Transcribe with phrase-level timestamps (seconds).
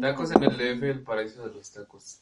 [0.00, 2.20] Tacos en el DF, el paraíso de los tacos.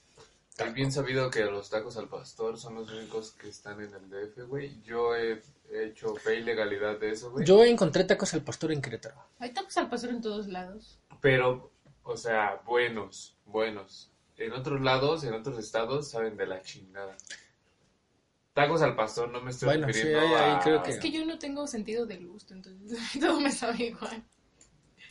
[0.59, 4.11] Es bien sabido que los tacos al pastor son los únicos que están en el
[4.11, 4.81] DF, güey.
[4.83, 5.41] Yo he
[5.73, 7.47] hecho fe y legalidad de eso, güey.
[7.47, 9.17] Yo encontré tacos al pastor en Querétaro.
[9.39, 10.99] Hay tacos al pastor en todos lados.
[11.21, 11.71] Pero,
[12.03, 14.11] o sea, buenos, buenos.
[14.37, 17.17] En otros lados, en otros estados, saben de la chingada.
[18.55, 20.61] Tacos al pastor, no me estoy Bueno, sí, refiriendo ahí- ahí a...
[20.61, 24.25] creo que- Es que yo no tengo sentido del gusto, entonces todo me sabe igual.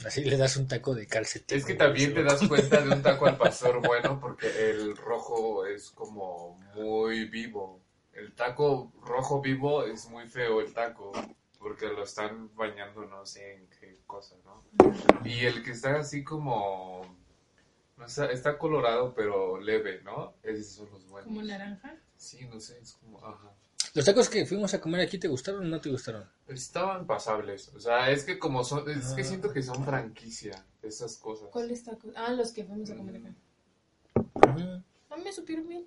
[0.05, 1.57] Así le das un taco de calcetín.
[1.57, 5.65] Es que también te das cuenta de un taco al pastor bueno porque el rojo
[5.65, 7.81] es como muy vivo.
[8.13, 11.11] El taco rojo vivo es muy feo el taco
[11.59, 14.63] porque lo están bañando no sé en qué cosa, ¿no?
[15.23, 17.01] Y el que está así como...
[17.97, 20.35] No sé, está colorado pero leve, ¿no?
[20.43, 21.27] Esos son los buenos.
[21.27, 21.95] Como naranja.
[22.15, 23.17] Sí, no sé, es como...
[23.25, 23.51] Ajá.
[23.93, 26.25] ¿Los tacos que fuimos a comer aquí te gustaron o no te gustaron?
[26.47, 27.69] Estaban pasables.
[27.75, 28.89] O sea, es que como son...
[28.89, 29.25] Es que Ah.
[29.25, 31.49] siento que son franquicia esas cosas.
[31.51, 32.11] ¿Cuáles tacos?
[32.15, 33.33] Ah, los que fuimos a comer acá.
[34.49, 34.83] Ujú.
[35.09, 35.85] Ah, me supieron bien.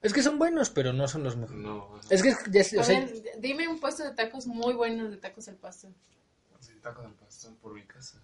[0.00, 1.60] Es que son buenos, pero no son los mejores.
[1.60, 2.00] No.
[2.10, 5.16] Es que ya, o A sea, ver, dime un puesto de tacos muy bueno de
[5.16, 5.92] tacos al pastor.
[6.60, 8.20] Sí, tacos al pastor por mi casa.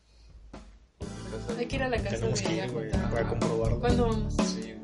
[0.51, 1.55] Por mi casa.
[1.59, 3.11] Hay que ir a la casa de ella.
[3.11, 3.81] para comprobarlo.
[3.81, 4.35] ¿Cuándo vamos?
[4.49, 4.75] Sí.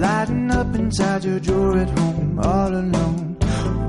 [0.00, 3.36] Lighting up inside your drawer at home, all alone,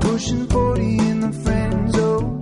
[0.00, 2.40] pushing 40 in the friend zone.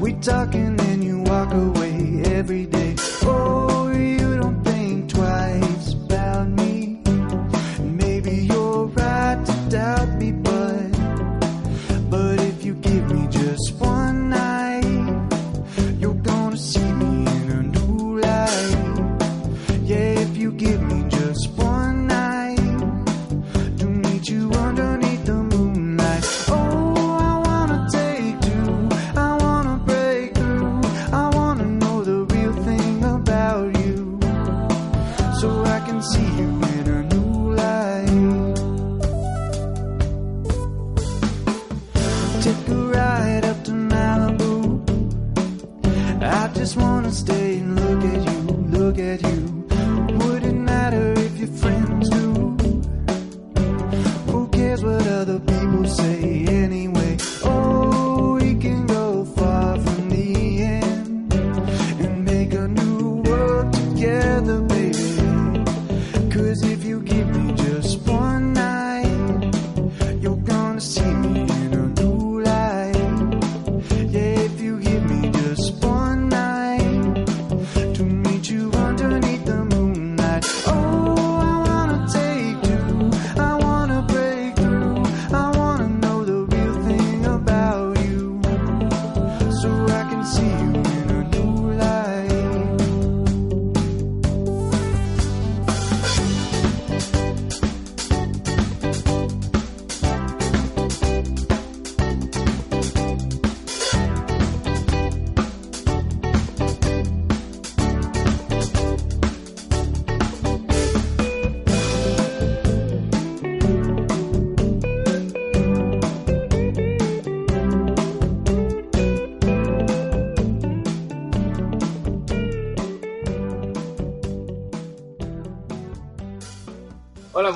[0.00, 2.83] We talking and you walk away every day.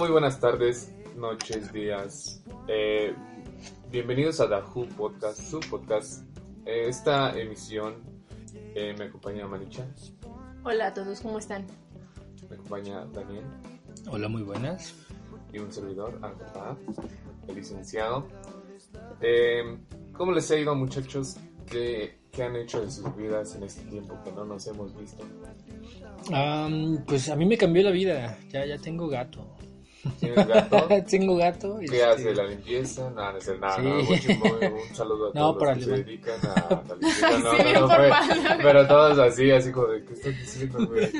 [0.08, 2.42] Muy buenas tardes, noches, días.
[2.66, 3.14] Eh,
[3.90, 6.22] bienvenidos a The Who Podcast, su podcast.
[6.64, 7.96] Eh, esta emisión
[8.74, 9.86] eh, me acompaña Manicha,
[10.64, 11.66] Hola a todos, ¿cómo están?
[12.48, 13.44] me acompaña Daniel
[14.10, 14.94] Hola, muy buenas.
[15.52, 16.46] y un servidor, Ángel
[17.46, 18.26] el licenciado.
[19.20, 19.76] Eh,
[20.14, 21.36] ¿Cómo les ha ido, muchachos?
[21.66, 25.22] ¿Qué, ¿Qué han hecho de sus vidas en este tiempo que no nos hemos visto?
[27.06, 28.38] Pues a mí me cambió la vida.
[28.48, 29.44] Ya, ya tengo gato.
[30.20, 30.88] ¿Tienes gato?
[31.10, 31.78] tengo gato.
[31.78, 32.34] ¿Qué este, hace?
[32.34, 33.10] ¿La limpieza?
[33.10, 33.76] Nada, no es nada.
[33.76, 33.82] Sí.
[33.82, 37.30] no, muy- un saludo a No, todos para los que se dedican a la limpieza.
[37.38, 38.10] No, Sí, no, no, fue-
[38.62, 41.10] pero todos así, así como de, ¿qué estás diciendo, güey?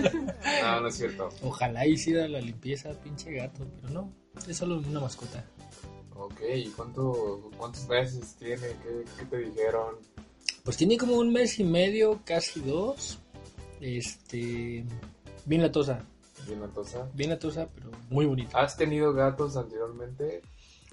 [0.62, 1.28] No, no es cierto.
[1.42, 4.12] Ojalá hiciera la limpieza, pinche gato, pero no.
[4.48, 5.44] Es solo una mascota.
[6.14, 8.56] Ok, ¿y cuánto, cuántos meses tiene?
[8.82, 9.96] ¿Qué, qué te dijeron?
[10.64, 13.18] Pues tiene como un mes y medio, casi dos.
[13.80, 14.84] Este.
[15.46, 16.04] Bien latosa.
[16.48, 17.08] Bien atosa.
[17.14, 18.58] Bien latosa, pero muy bonita.
[18.58, 20.42] ¿Has tenido gatos anteriormente?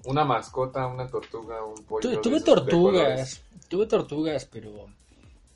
[0.04, 2.08] Una mascota, una tortuga, un pollo.
[2.12, 3.42] Tu- tuve tortugas.
[3.68, 4.86] Tuve tortugas, pero.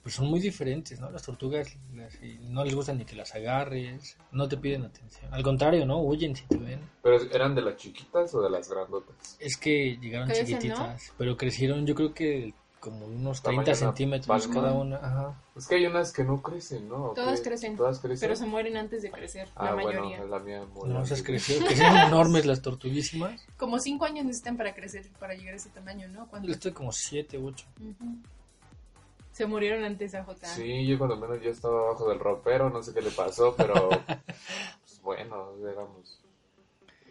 [0.03, 1.11] pues son muy diferentes, ¿no?
[1.11, 5.33] Las tortugas las- y no les gusta ni que las agarres, no te piden atención.
[5.33, 6.01] Al contrario, ¿no?
[6.01, 6.81] Huyen si te ven.
[7.03, 9.37] ¿Pero eran de las chiquitas o de las grandotas?
[9.39, 13.85] Es que llegaron Crecen, chiquititas, pero crecieron yo creo que como unos Tamaño 30 de
[13.85, 14.55] una centímetros palma.
[14.63, 14.97] cada una.
[14.97, 15.43] Ajá.
[15.55, 17.11] Es que hay unas que no crecen, ¿no?
[17.11, 17.77] ¿O Todas crecen.
[17.77, 18.21] Todas crecen.
[18.27, 20.25] Pero se mueren antes de crecer, ah, la bueno, mayoría.
[20.25, 23.41] la mía murió No, esas crecieron, crecieron enormes las tortuguísimas.
[23.59, 26.27] Como cinco años necesitan para crecer, para llegar a ese tamaño, ¿no?
[26.29, 27.67] Cuando Esto como 7, 8.
[27.81, 28.17] Ujú.
[29.33, 30.47] se murieron antes a J.
[30.47, 33.75] Sí, yo cuando menos ya estaba abajo del ropero, no sé qué le pasó, pero
[34.81, 36.19] pues bueno, éramos.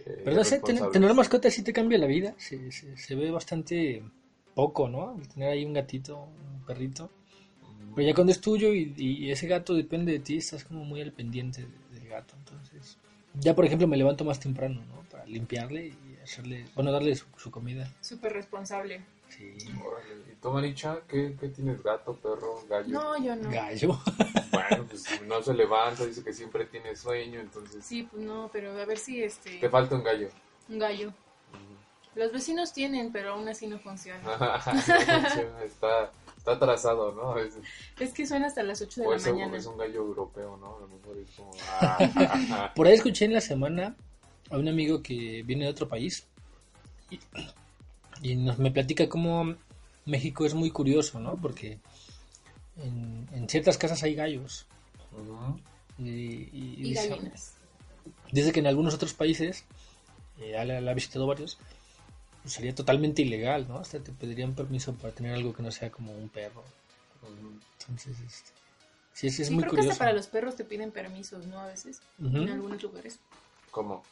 [0.06, 2.34] eh, Pero no sé, tener mascota sí te cambia la vida.
[2.38, 4.04] Se, se, se ve bastante
[4.60, 5.16] poco, ¿no?
[5.20, 7.10] El tener ahí un gatito, un perrito.
[7.96, 11.02] Pero ya cuando es tuyo y, y ese gato depende de ti, estás como muy
[11.02, 12.34] al pendiente de- del gato.
[12.38, 12.98] Entonces,
[13.40, 15.02] ya por ejemplo me levanto más temprano, ¿no?
[15.10, 17.90] Para limpiarle y hacerle, bueno, darle su, su comida.
[18.02, 19.02] Súper responsable.
[19.30, 19.54] Sí.
[20.32, 21.82] ¿Y tú, Maricha, qué, qué tienes?
[21.84, 22.90] ¿Gato, perro, gallo?
[22.90, 23.50] No, yo no.
[23.50, 23.98] Gallo.
[24.52, 28.72] Bueno, pues no se levanta, dice que siempre tiene sueño, entonces Sí, pues no, pero
[28.72, 29.60] a ver si este.
[29.60, 30.28] te falta un gallo.
[30.68, 31.14] Un gallo.
[32.16, 34.20] Los vecinos tienen, pero aún así no funciona.
[35.64, 37.38] está, está atrasado, ¿no?
[37.38, 37.58] Es,
[38.00, 39.58] Es que suena hasta las 8 de o la es, un- mañana.
[39.58, 40.78] es un gallo europeo, ¿no?
[40.78, 41.52] A lo mejor es como...
[41.82, 43.96] ah, Por ahí escuché en la semana
[44.50, 46.26] a un amigo que viene de otro país
[47.12, 47.20] y,
[48.24, 49.56] y nos, me platica cómo
[50.06, 51.36] México es muy curioso, ¿no?
[51.38, 51.80] Porque
[52.78, 54.66] en, en ciertas casas hay gallos.
[55.12, 55.60] Ujú.
[56.00, 57.54] Y, y- y Y dice, gallinas.
[58.32, 59.64] dice que en algunos otros países,
[60.40, 61.60] eh, ha visitado varios,
[62.42, 63.80] pues sería totalmente ilegal, ¿no?
[63.80, 66.64] Hasta te pedirían permiso para tener algo que no sea como un perro.
[67.80, 68.52] Entonces, este,
[69.14, 69.92] sí, es, es Sí, muy creo que curioso.
[69.94, 71.60] hasta para los perros te piden permisos, ¿no?
[71.60, 72.02] A veces.
[72.20, 72.38] Ujú.
[72.38, 73.20] En algunos lugares.
[73.72, 74.04] ¿Cómo?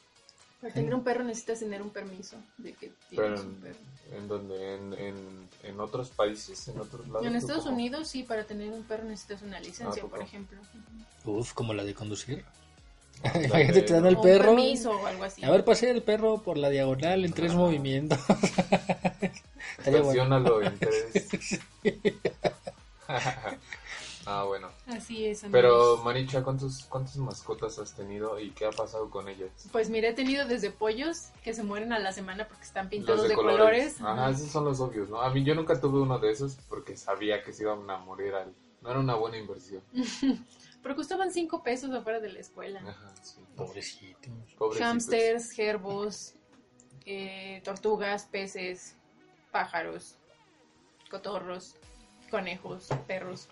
[0.61, 3.79] Para tener un perro necesitas tener un permiso de que Pero tienes un en, perro.
[4.17, 7.25] en donde en, en, en otros países, en otros lados.
[7.25, 7.75] En ¿tú Estados cómo?
[7.75, 10.15] Unidos sí, para tener un perro necesitas una licencia, ¿poco?
[10.15, 10.59] por ejemplo.
[11.25, 12.43] Uf, como la de conducir.
[13.23, 14.55] Imagínate, te dan un perro.
[14.55, 15.43] permiso o algo así.
[15.43, 17.55] A ver, pasé el perro por la diagonal en tres Ah.
[17.55, 18.19] movimientos.
[19.79, 21.59] Estaría en tres.
[24.25, 24.69] ah, bueno.
[24.87, 25.51] Así es, amigos.
[25.61, 29.49] Pero, Maricha, ¿cuántos, ¿cuántas mascotas has tenido y qué ha pasado con ellas?
[29.71, 33.21] Pues mira, he tenido desde pollos que se mueren a la semana porque están pintados
[33.21, 33.99] Los de, colores.
[34.01, 34.29] Ajá, Ajá.
[34.31, 35.21] esos son los obvios, ¿no?
[35.21, 38.33] A mí yo nunca tuve uno de esos porque sabía que se iban a morir
[38.33, 38.53] al...
[38.81, 39.81] No era una buena inversión.
[40.87, 42.79] Pero costaban cinco pesos afuera de la escuela.
[42.79, 43.41] Ajá, sí.
[43.57, 44.29] Pobrecito.
[44.57, 44.87] Pobrecitos.
[44.89, 46.33] Hamsters, gerbos,
[47.05, 48.95] eh, tortugas, peces,
[49.51, 50.15] pájaros,
[51.11, 51.75] cotorros,
[52.31, 53.49] conejos, perros.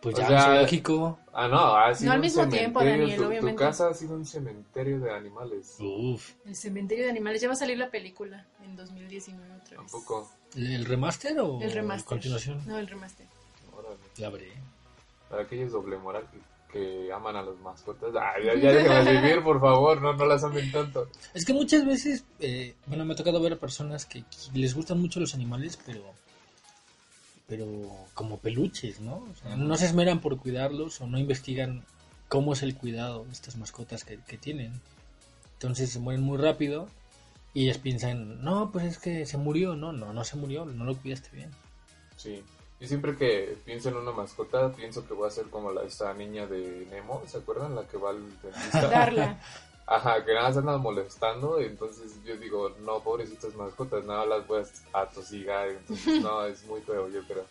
[0.00, 1.18] Pues O ya, sea, zoológico.
[1.30, 2.80] Ah, no, ha sido al un mismo tiempo.
[2.82, 3.62] Daniel, tu, tu obviamente.
[3.62, 5.76] casa ha sido un cementerio de animales.
[5.78, 6.32] Uf.
[6.46, 7.42] El cementerio de animales.
[7.42, 9.92] Ya va a salir la película en 2019 otra vez.
[9.92, 10.30] Tampoco.
[10.56, 12.06] ¿El, el remaster o El remaster.
[12.08, 12.62] continuación?
[12.66, 13.26] No, el remaster.
[13.76, 13.98] Órale.
[14.16, 14.52] La veré.
[15.30, 16.24] Para aquellos doble moral
[16.70, 18.10] que, aman a los mascotas.
[18.14, 21.08] Ah, ya, ya déjenlas vivir, por favor, no, no las amen tanto.
[21.32, 24.74] Es que muchas veces, eh, bueno, me ha tocado ver a personas que, que les
[24.74, 26.02] gustan mucho los animales, pero
[27.50, 27.66] pero
[28.14, 29.16] como peluches, ¿no?
[29.16, 31.84] O sea, no se esmeran por cuidarlos o no investigan
[32.28, 34.80] cómo es el cuidado de estas mascotas que, que tienen.
[35.54, 36.86] Entonces se mueren muy rápido
[37.52, 40.84] y ellas piensan, no, pues es que se murió, no, no, no se murió, no
[40.84, 41.50] lo cuidaste bien.
[42.16, 42.40] Sí.
[42.80, 46.14] Y siempre que pienso en una mascota, pienso que voy a ser como la, esa
[46.14, 47.74] niña de Nemo, ¿se acuerdan?
[47.74, 48.86] La que va al dentista.
[48.88, 49.38] Darla.
[49.86, 54.46] Ajá, que nada más andan molestando, y entonces yo digo, no, pobrecitas mascotas, nada las
[54.46, 54.62] voy
[54.92, 57.44] a atosigar, entonces no, es muy feo, yo creo.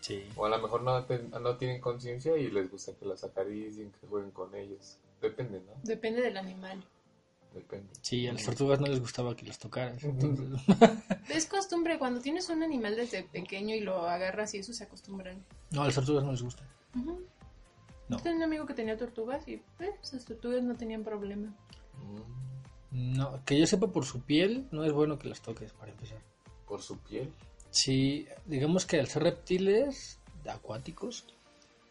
[0.00, 0.26] Sí.
[0.36, 3.92] O a lo mejor no, ten- no tienen conciencia y les gusta que las acaricien,
[4.00, 4.96] que jueguen con ellos.
[5.20, 5.72] Depende, ¿no?
[5.82, 6.82] Depende del animal.
[7.54, 7.88] Depende.
[8.00, 10.02] Sí, a las tortugas no les gustaba que las tocaras.
[10.04, 10.46] Entonces,
[11.28, 15.44] Es costumbre, cuando tienes un animal desde pequeño y lo agarras y eso se acostumbran.
[15.70, 16.64] no, a las tortugas no les gusta.
[16.94, 17.18] No.
[18.18, 21.54] Tenía un amigo que tenía tortugas y pues, esas tortugas no tenían problema.
[22.92, 25.92] Mm, No, que yo sepa por su piel, no es bueno que las toques para
[25.92, 26.18] empezar.
[26.66, 27.32] Por su piel.
[27.70, 31.24] Sí, digamos que al ser reptiles acuáticos,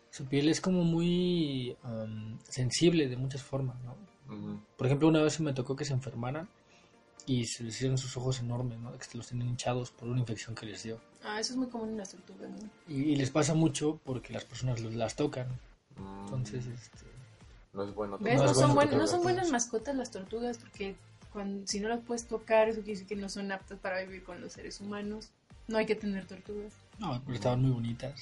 [0.10, 3.96] su piel es como muy am, sensible de muchas formas, ¿no?
[4.78, 6.48] Por ejemplo, una vez me tocó que se enfermaran
[7.26, 8.92] y se les hicieron sus ojos enormes, ¿no?
[8.98, 11.00] Que los tenían hinchados por una infección que les dio.
[11.24, 12.70] Ah, eso es muy común en las tortugas, ¿no?
[12.88, 15.48] Y, y les pasa mucho porque las personas los- las tocan.
[15.98, 17.06] Mm, Entonces, este,
[17.74, 18.18] no es bueno.
[18.20, 18.38] ¿Ves?
[18.38, 19.52] No No, es son, bueno buen- no son las buenas tortugas.
[19.52, 20.96] mascotas las tortugas porque
[21.34, 24.24] cuando, si no las puedes tocar, eso quiere decir que no son aptas para vivir
[24.24, 25.30] con los seres humanos.
[25.68, 26.74] No hay que tener tortugas.
[26.98, 28.16] no, pero estaban muy bonitas.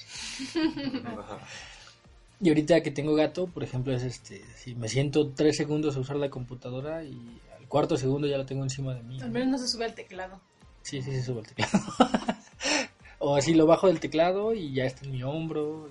[2.39, 5.99] Y ahorita que tengo gato, por ejemplo, es este, si me siento tres segundos a
[5.99, 9.19] usar la computadora y al cuarto segundo ya lo tengo encima de mí.
[9.21, 9.33] Al ¿no?
[9.33, 10.39] menos no se sube al teclado.
[10.83, 11.79] Sí, sí, se sube el teclado.
[13.19, 15.89] o así lo bajo del teclado y ya está en mi hombro.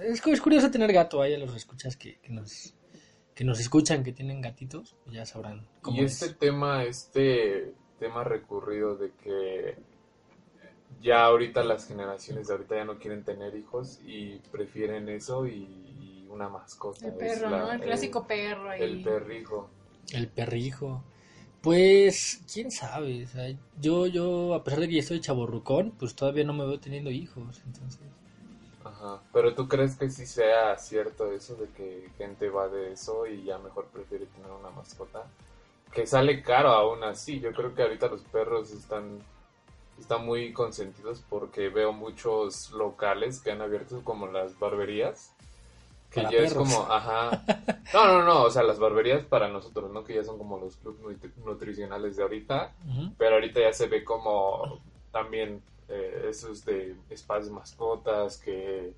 [0.00, 2.74] Es, es curioso tener gato, ahí a los escuchas que, que nos
[3.34, 6.22] que nos escuchan, que tienen gatitos, pues ya sabrán cómo Y es.
[6.22, 9.76] este tema, este tema recurrido de que
[11.02, 15.52] ya ahorita las generaciones de ahorita ya no quieren tener hijos y prefieren eso y,
[16.00, 17.06] y una mascota.
[17.08, 17.72] El perro, la- ¿no?
[17.72, 18.82] El clásico perro ahí.
[18.82, 19.68] El perrijo.
[20.12, 21.02] El perrijo.
[21.60, 23.24] Pues, quién sabe.
[23.24, 26.66] o sea, yo, yo, a pesar de que ya estoy chaborrucón, pues todavía no me
[26.66, 27.62] veo teniendo hijos.
[27.66, 28.00] Entonces,
[28.84, 29.20] Ajá.
[29.32, 33.44] Pero tú crees que sí sea cierto eso de que gente va de eso y
[33.44, 35.22] ya mejor prefiere tener una mascota?
[35.92, 37.38] Que sale caro aún así.
[37.38, 39.20] Yo creo que ahorita los perros están,
[39.98, 45.32] están muy consentidos porque veo muchos locales que han abierto como las barberías.
[46.10, 47.42] Que Para ya es como, ajá.
[47.94, 50.02] No, no, no, o sea, las barberías para nosotros, ¿no?
[50.04, 52.72] Que ya son como los clubs nutri- nutricionales de ahorita
[53.18, 54.80] pero ahorita ya se ve como
[55.10, 58.92] también eh, esos de spas de mascotas, que,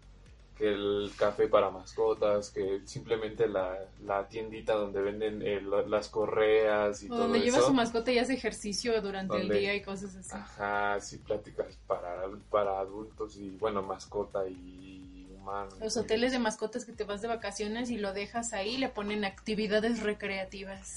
[0.56, 6.08] que el café para mascotas, que simplemente la, la tiendita donde venden eh, la- las
[6.08, 7.66] correas y O todo donde lleva eso.
[7.68, 10.30] su mascota y hace ejercicio durante el día y cosas así.
[10.32, 15.70] Ajá, sí, pláticas para, para adultos y bueno, mascota y humano.
[15.80, 19.24] Los hoteles de mascotas que te vas de vacaciones y lo dejas ahí, le ponen
[19.24, 20.94] actividades recreativas.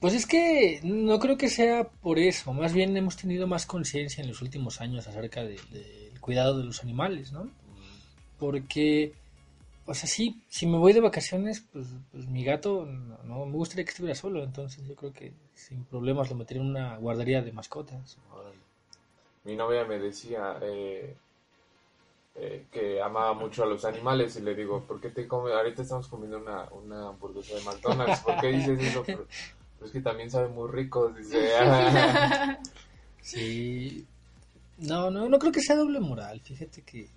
[0.00, 4.22] Pues es que no creo que sea por eso, más bien hemos tenido más conciencia
[4.22, 7.50] en los últimos años acerca de- del cuidado de los animales, ¿no?
[8.38, 9.12] Porque,
[9.86, 13.52] o sea, sí, si me voy de vacaciones, pues, pues mi gato no, no me
[13.52, 17.42] gustaría que estuviera solo, entonces yo creo que sin problemas lo metería en una guardería
[17.42, 18.18] de mascotas.
[19.44, 21.16] Mi novia me decía eh,
[22.34, 25.54] eh, que amaba mucho a los animales y le digo, ¿por qué te comes?
[25.54, 29.02] Ahorita estamos comiendo una, una hamburguesa de McDonald's, ¿por qué dices eso?
[29.04, 29.26] Pero,
[29.76, 31.50] pero es que también sabe muy rico, dice.
[33.20, 34.06] Sí,
[34.78, 37.08] no, no, no creo que sea doble moral, fíjate que,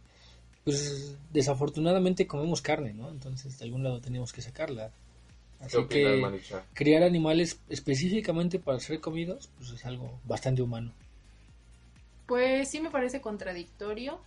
[0.64, 3.10] pues desafortunadamente comemos carne, ¿no?
[3.10, 4.92] Entonces de algún lado tenemos que sacarla.
[5.60, 10.92] ¿Qué Así opinas, que criar animales específicamente para ser comidos, pues es algo bastante humano.
[12.26, 14.20] Pues sí me parece contradictorio,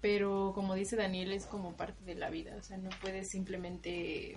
[0.00, 4.36] pero como dice Daniel, es como parte de la vida, o sea, no puedes simplemente...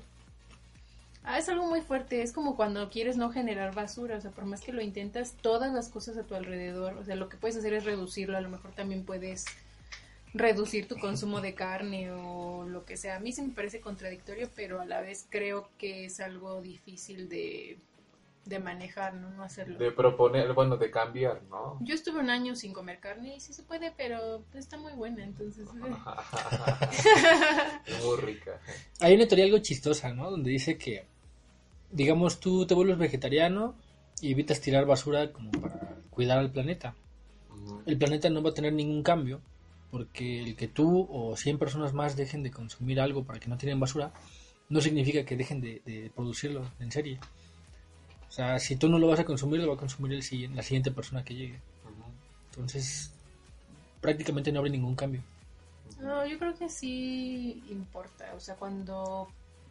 [1.25, 4.46] Ah, es algo muy fuerte, es como cuando quieres no generar basura, o sea, por
[4.46, 7.56] más que lo intentas, todas las cosas a tu alrededor, o sea, lo que puedes
[7.58, 9.46] hacer es reducirlo, a lo mejor también puedes
[10.34, 13.18] reducir tu consumo de carne o lo que sea.
[13.18, 17.30] A mí sí me parece contradictorio, pero a la vez creo que es algo difícil
[17.30, 17.78] de,
[18.46, 19.30] de manejar, ¿no?
[19.30, 19.78] No hacerlo.
[19.78, 21.78] De proponer, bueno, de cambiar, ¿no?
[21.82, 25.24] Yo estuve un año sin comer carne y sí se puede, pero está muy buena,
[25.24, 25.68] entonces...
[25.68, 25.96] eh.
[28.04, 28.60] Muy rica.
[29.02, 30.32] Hay una teoría algo chistosa, ¿no?
[30.32, 31.06] Donde dice que,
[31.92, 33.75] digamos, tú te vuelves vegetariano
[34.20, 36.96] y evitas tirar basura como para cuidar al planeta.
[37.86, 39.42] El planeta no va a tener ningún cambio
[39.93, 43.59] porque el que tú o 100 personas más dejen de consumir algo para que no
[43.59, 44.12] tienen basura
[44.67, 47.19] no significa que dejen de, de producirlo en serie.
[48.27, 50.55] O sea, si tú no lo vas a consumir, lo va a consumir el, siguiente-
[50.57, 51.59] la siguiente persona que llegue.
[52.50, 53.12] Entonces,
[54.01, 55.21] prácticamente no habrá ningún cambio.
[56.01, 58.33] No, yo creo que sí importa.
[58.35, 59.27] O sea, cuando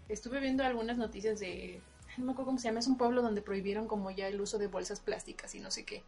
[0.08, 1.80] estuve viendo algunas noticias de,
[2.16, 4.58] no me acuerdo cómo se llama, es un pueblo donde prohibieron como ya el uso
[4.58, 6.04] de bolsas plásticas y no sé qué.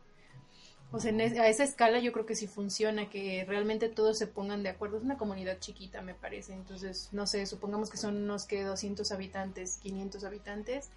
[0.95, 4.29] O sea, en a esa escala yo creo que sí funciona, que realmente todos se
[4.29, 4.99] pongan de acuerdo.
[4.99, 6.53] Es una comunidad chiquita, me parece.
[6.53, 10.91] Entonces, no sé, supongamos que son unos que 200 habitantes, 500 habitantes.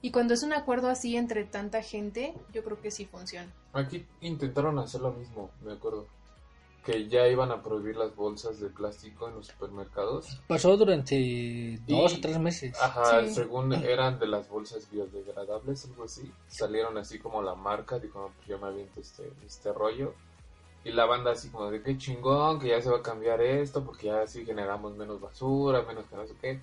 [0.00, 3.52] Y cuando es un acuerdo así entre tanta gente, yo creo que sí funciona.
[3.74, 6.06] Aquí intentaron hacer lo mismo, me acuerdo.
[6.84, 10.40] Que ya iban a prohibir las bolsas de plástico en los supermercados.
[10.48, 12.74] Pasó durante dos o tres meses.
[12.80, 13.34] Ajá, Sí.
[13.34, 16.30] según eran de las bolsas biodegradables, algo así.
[16.48, 20.14] Salieron así como la marca, dijo, no, pues yo me aviento este, este rollo.
[20.84, 23.84] Y la banda así como de qué chingón, que ya se va a cambiar esto,
[23.84, 26.60] porque ya así generamos menos basura, menos que no sé qué.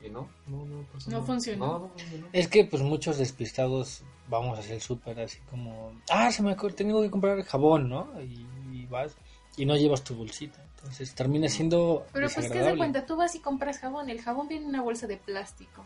[0.00, 1.26] Y no, no, no pasó No nada.
[1.26, 1.66] funcionó.
[1.66, 2.26] No, no funcionó.
[2.32, 6.74] Es que pues muchos despistados vamos hacia el súper así como, ah, se me ocurre,
[6.74, 8.08] tengo que comprar jabón, ¿no?
[8.22, 8.46] Y
[8.88, 9.14] vas
[9.56, 10.62] y no llevas tu bolsita.
[10.76, 14.08] Entonces termina siendo Pero pues que se cuenta, tú vas y compras jabón.
[14.10, 15.84] El jabón viene en una bolsa de plástico.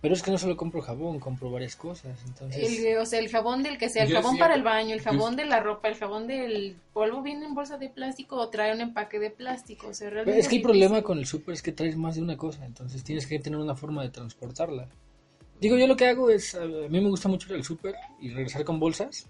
[0.00, 2.16] Pero es que no solo compro jabón, compro varias cosas.
[2.24, 4.62] Entonces, El, o sea, el jabón del que sea, el Yo jabón siempre- para el
[4.62, 7.88] baño, el yo- jabón de la ropa, el jabón del polvo viene en bolsa de
[7.88, 9.88] plástico o trae un empaque de plástico.
[9.88, 12.22] O sea, realmente es que el problema con el súper es que traes más de
[12.22, 14.86] una cosa, entonces tienes que tener una forma de transportarla.
[15.60, 18.28] Digo, yo lo que hago es, a mí me gusta mucho ir al súper y
[18.30, 19.26] regresar con bolsas,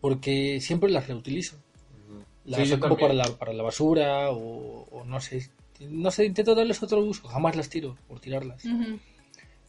[0.00, 1.56] porque siempre las reutilizo.
[2.50, 5.48] Las Sí, ocupo para la, para la basura o, o no sé,
[5.80, 8.64] no sé, intento darles otro uso, jamás las tiro por tirarlas.
[8.64, 8.98] Ujú.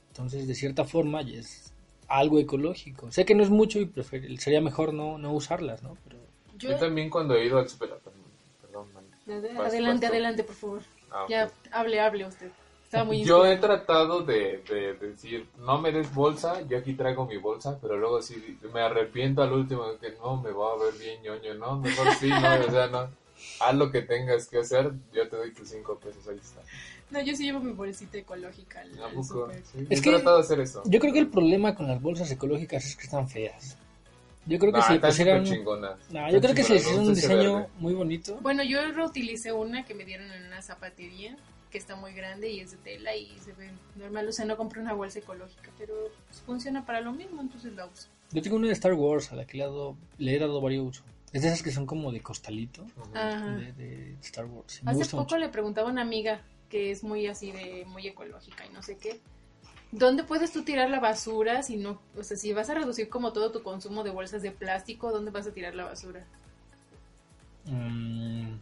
[0.09, 1.71] Entonces, de cierta forma, ya es
[2.07, 3.11] algo ecológico.
[3.11, 5.95] Sé que no es mucho y prefer- sería mejor no, no usarlas, ¿no?
[6.03, 6.17] Pero
[6.57, 7.89] Yo, Yo también cuando he ido al super...
[8.61, 9.05] Perdón, man.
[9.27, 10.81] Adelante, vas adelante, por favor.
[11.11, 11.29] Ah, ok.
[11.29, 12.51] Ya, hable, hable usted.
[12.91, 17.25] Estaba muy Yo he tratado de, de decir, no me des bolsa, yo aquí traigo
[17.25, 20.93] mi bolsa, pero luego sí me arrepiento al último que no, me va a ver
[20.99, 23.07] bien ñoño, no, mejor sí, no, o sea, no.
[23.61, 26.59] Haz lo que tengas que hacer, yo te doy tus cinco pesos, ahí está.
[27.11, 29.23] No, yo sí llevo mi bolsita ecológica al, ¿A al poco?
[29.45, 29.63] súper.
[29.71, 30.81] Sí, Es he que- tratado de hacer eso.
[30.85, 33.77] Yo creo que el problema con las bolsas ecológicas es que están feas.
[34.47, 35.43] Yo creo que Nah, si le pusieran...
[36.09, 37.67] No, yo creo que si le hicieran un diseño verde.
[37.79, 38.37] muy bonito...
[38.41, 41.37] Bueno, yo reutilicé una que me dieron en una zapatería
[41.71, 44.27] que está muy grande y es de tela y se ve normal.
[44.27, 45.93] O sea, no compré una bolsa ecológica, pero
[46.27, 48.09] pues, funciona para lo mismo, entonces la uso.
[48.31, 50.61] Yo tengo una de Star Wars a la que le he dado, le he dado
[50.61, 51.05] varios usos.
[51.33, 54.83] Es de esas que son como de costalito de, de Star Wars.
[54.83, 55.37] Me Hace poco mucho.
[55.37, 58.97] le preguntaba a una amiga que es muy así de muy ecológica y no sé
[58.97, 59.19] qué.
[59.93, 63.33] ¿Dónde puedes tú tirar la basura si no, o sea, si vas a reducir como
[63.33, 66.25] todo tu consumo de bolsas de plástico, ¿dónde vas a tirar la basura?
[67.65, 68.53] Mm,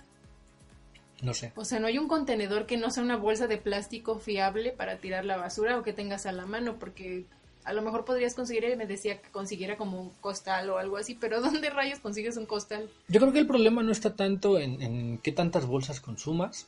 [1.22, 1.52] no sé.
[1.56, 4.98] O sea, no hay un contenedor que no sea una bolsa de plástico fiable para
[4.98, 7.26] tirar la basura o que tengas a la mano, porque
[7.64, 11.16] a lo mejor podrías conseguir, me decía que consiguiera como un costal o algo así,
[11.16, 12.90] pero ¿dónde rayos consigues un costal?
[13.08, 16.68] Yo creo que el problema no está tanto en, en qué tantas bolsas consumas,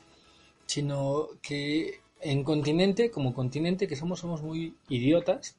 [0.66, 5.56] sino que en continente, como continente que somos, somos muy idiotas,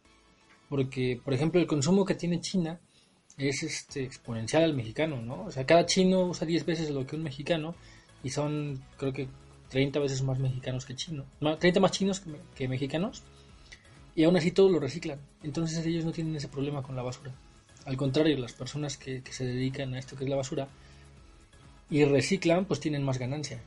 [0.68, 2.80] porque, por ejemplo, el consumo que tiene China
[3.36, 5.44] es este exponencial al mexicano, ¿no?
[5.44, 7.74] O sea, cada chino usa 10 veces lo que un mexicano
[8.22, 9.28] y son, creo que
[9.68, 13.22] 30 veces más mexicanos que chinos, no, 30 más chinos que, me- que mexicanos,
[14.14, 15.18] y aún así todos lo reciclan.
[15.42, 17.32] Entonces ellos no tienen ese problema con la basura.
[17.86, 20.68] Al contrario, las personas que, que se dedican a esto que es la basura
[21.90, 23.60] y reciclan, pues tienen más ganancia.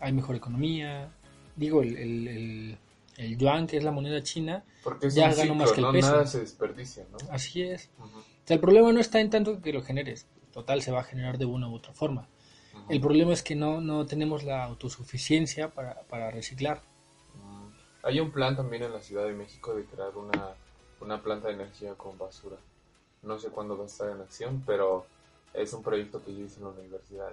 [0.00, 1.10] Hay mejor economía.
[1.56, 2.78] Digo, el, el, el,
[3.16, 5.92] el yuan, que es la moneda china, Porque Ya ganó ciclo, más que el ¿no?
[5.92, 6.10] peso.
[6.12, 7.18] Nada se desperdicia, ¿no?
[7.30, 7.88] así es.
[7.98, 10.26] Ujú, O sea, el problema no está en tanto que lo generes.
[10.52, 12.28] Total, se va a generar de una u otra forma.
[12.88, 16.80] El problema es que no, no tenemos la autosuficiencia para, para reciclar.
[17.34, 18.06] Mm.
[18.06, 20.50] Hay un plan también en la Ciudad de México de crear una,
[21.00, 22.56] una planta de energía con basura.
[23.22, 25.06] No sé cuándo va a estar en acción, pero
[25.54, 27.28] es un proyecto que yo hice en la universidad.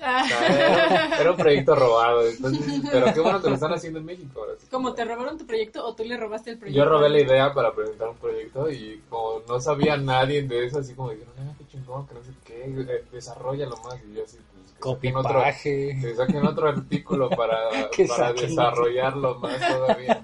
[0.00, 0.24] Ah.
[0.26, 4.40] Sea, Era, un proyecto robado, entonces, pero qué bueno que lo están haciendo en México.
[4.40, 4.66] ahora sí.
[4.70, 6.84] ¿Cómo te robaron tu proyecto o tú le robaste el proyecto?
[6.84, 10.78] Yo robé la idea para presentar un proyecto y como no sabía nadie de eso,
[10.78, 14.00] así como dijeron, ah, qué chingón, que no sé qué, eh, desarrollalo más.
[14.08, 14.38] Y yo así,
[14.80, 15.98] saquen otro, Copipaje.
[16.00, 20.22] que saquen otro artículo para, Que para saquen desarrollarlo más todavía.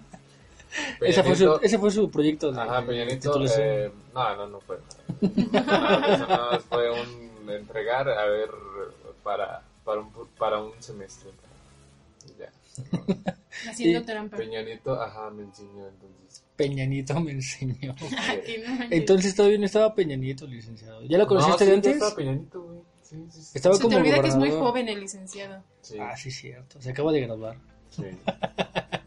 [1.01, 3.67] Ese fue, su, ese fue su proyecto de, Ajá, de Peña Nieto, titulación.
[3.67, 4.79] eh, no, no, no fue
[5.21, 6.15] nada.
[6.15, 8.49] Eso nada más fue un entregar, a ver,
[9.23, 11.31] para, para, un, para un semestre.
[12.27, 12.51] Y Ya.
[13.71, 14.37] Haciendo trampa.
[14.39, 16.43] Peña Nieto, ajá, me enseñó entonces.
[16.57, 17.95] Peñanito me enseñó.
[18.67, 18.85] No.
[18.91, 21.03] Entonces todavía no estaba Peñanito, licenciado.
[21.05, 21.93] ¿Ya lo conociste no, sí, antes?
[21.95, 22.81] estaba Peña Nieto, güey.
[23.13, 23.53] Sí, sí, sí.
[23.59, 24.69] Estaba Se te como olvida que es muy gobernador.
[24.73, 25.63] joven el licenciado.
[25.83, 26.81] Sí, Ah, sí, cierto.
[26.81, 27.59] Se acaba de graduar.
[27.91, 28.05] sí.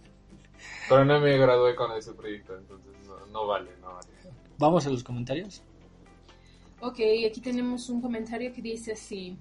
[0.88, 4.08] Pero no me gradué con ese proyecto, entonces no, no vale, no vale.
[4.60, 5.64] Vamos a los comentarios.
[6.80, 9.36] Ok, aquí tenemos un comentario que dice así.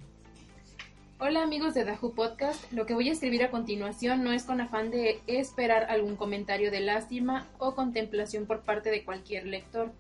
[1.21, 4.61] Hola amigos de Dahu Podcast, lo que voy a escribir a continuación no es con
[4.63, 9.93] afán de esperar algún comentario de lástima o contemplación por parte de cualquier lector.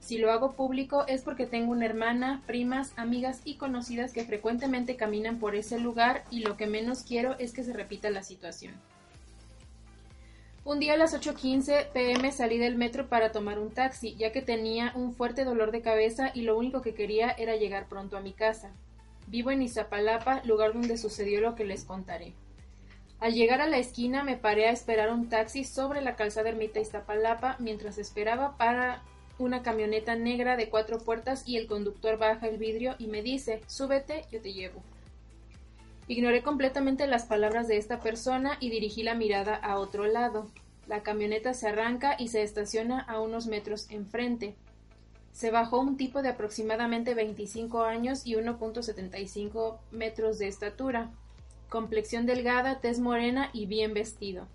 [0.00, 4.96] Si lo hago público es porque tengo una hermana, primas, amigas y conocidas que frecuentemente
[4.96, 8.74] caminan por ese lugar y lo que menos quiero es que se repita la situación.
[10.64, 14.42] Un día a las 8.15 pm salí del metro para tomar un taxi, ya que
[14.42, 18.20] tenía un fuerte dolor de cabeza y lo único que quería era llegar pronto a
[18.20, 18.70] mi casa.
[19.26, 22.34] Vivo en Izapalapa, lugar donde sucedió lo que les contaré.
[23.20, 26.80] Al llegar a la esquina me paré a esperar un taxi sobre la calzada Ermita
[26.80, 29.02] Iztapalapa mientras esperaba para
[29.44, 33.60] una camioneta negra de cuatro puertas y el conductor baja el vidrio y me dice,
[33.66, 34.82] súbete, yo te llevo.
[36.08, 40.50] Ignoré completamente las palabras de esta persona y dirigí la mirada a otro lado.
[40.88, 44.56] La camioneta se arranca y se estaciona a unos metros enfrente.
[45.32, 51.10] Se bajó un tipo de aproximadamente 25 años y 1.75 metros de estatura,
[51.68, 54.48] complexión delgada, tez morena y bien vestido.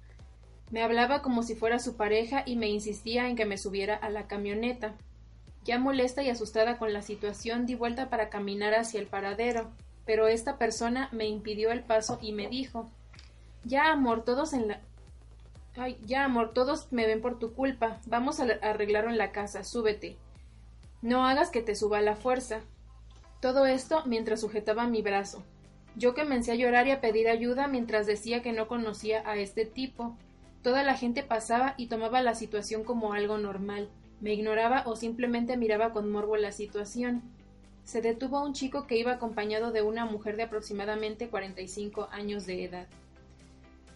[0.72, 4.10] Me hablaba como si fuera su pareja y me insistía en que me subiera a
[4.10, 4.96] la camioneta.
[5.64, 9.72] Ya molesta y asustada con la situación, di vuelta para caminar hacia el paradero,
[10.06, 12.90] pero esta persona me impidió el paso y me dijo
[13.64, 14.82] Ya, amor, todos en la.
[15.76, 18.00] Ay, ya, amor, todos me ven por tu culpa.
[18.06, 20.18] Vamos a arreglarlo en la casa, súbete.
[21.02, 22.62] No hagas que te suba la fuerza.
[23.42, 25.44] Todo esto mientras sujetaba mi brazo.
[25.96, 29.66] Yo comencé a llorar y a pedir ayuda mientras decía que no conocía a este
[29.66, 30.18] tipo.
[30.66, 33.88] Toda la gente pasaba y tomaba la situación como algo normal.
[34.20, 37.22] Me ignoraba o simplemente miraba con morbo la situación.
[37.84, 42.64] se detuvo un chico que iba acompañado de una mujer de aproximadamente 45 años de
[42.64, 42.88] edad.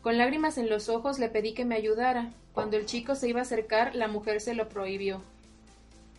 [0.03, 2.33] Con lágrimas en los ojos le pedí que me ayudara.
[2.53, 5.23] Cuando el chico se iba a acercar, la mujer se lo prohibió.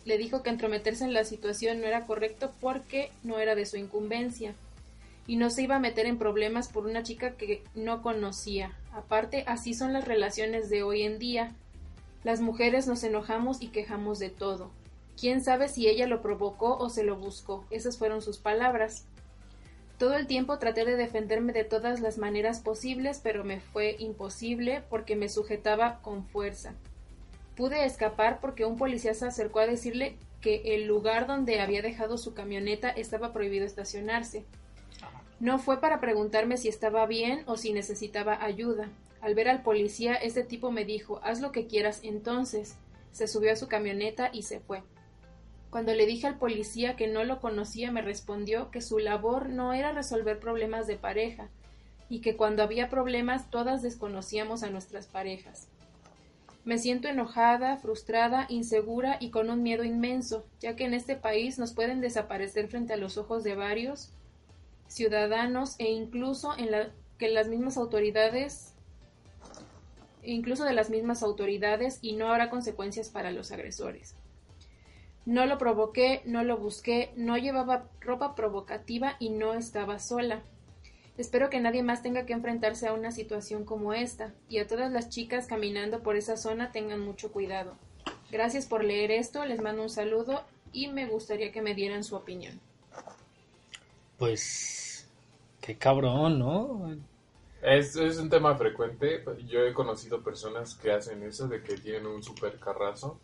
[0.03, 3.77] Le dijo que entrometerse en la situación no era correcto porque no era de su
[3.77, 4.53] incumbencia
[5.27, 8.75] y no se iba a meter en problemas por una chica que no conocía.
[8.93, 11.55] Aparte, así son las relaciones de hoy en día.
[12.23, 14.71] Las mujeres nos enojamos y quejamos de todo.
[15.19, 17.65] Quién sabe si ella lo provocó o se lo buscó.
[17.69, 19.05] Esas fueron sus palabras.
[19.97, 24.83] Todo el tiempo traté de defenderme de todas las maneras posibles, pero me fue imposible
[24.89, 26.73] porque me sujetaba con fuerza.
[27.55, 32.17] Pude escapar porque un policía se acercó a decirle que el lugar donde había dejado
[32.17, 34.43] su camioneta estaba prohibido estacionarse.
[35.41, 38.89] No fue para preguntarme si estaba bien o si necesitaba ayuda.
[39.21, 42.75] Al ver al policía, este tipo me dijo haz lo que quieras entonces.
[43.11, 44.83] Se subió a su camioneta y se fue.
[45.71, 49.73] Cuando le dije al policía que no lo conocía, me respondió que su labor no
[49.73, 51.49] era resolver problemas de pareja,
[52.07, 55.69] y que cuando había problemas todas desconocíamos a nuestras parejas.
[56.65, 61.57] Me siento enojada, frustrada, insegura y con un miedo inmenso, ya que en este país
[61.57, 64.11] nos pueden desaparecer frente a los ojos de varios
[64.91, 68.71] ciudadanos e incluso en la que las mismas autoridades
[70.23, 74.15] incluso de las mismas autoridades y no habrá consecuencias para los agresores.
[75.25, 80.41] No lo provoqué, no lo busqué, no llevaba ropa provocativa y no estaba sola.
[81.17, 84.91] Espero que nadie más tenga que enfrentarse a una situación como esta, y a todas
[84.91, 87.75] las chicas caminando por esa zona tengan mucho cuidado.
[88.31, 92.15] Gracias por leer esto, les mando un saludo y me gustaría que me dieran su
[92.15, 92.59] opinión.
[94.21, 95.07] Pues,
[95.59, 96.95] qué cabrón, ¿no?
[97.59, 99.25] Es, es un tema frecuente.
[99.47, 103.17] Yo he conocido personas que hacen eso, de que tienen un super carrazo.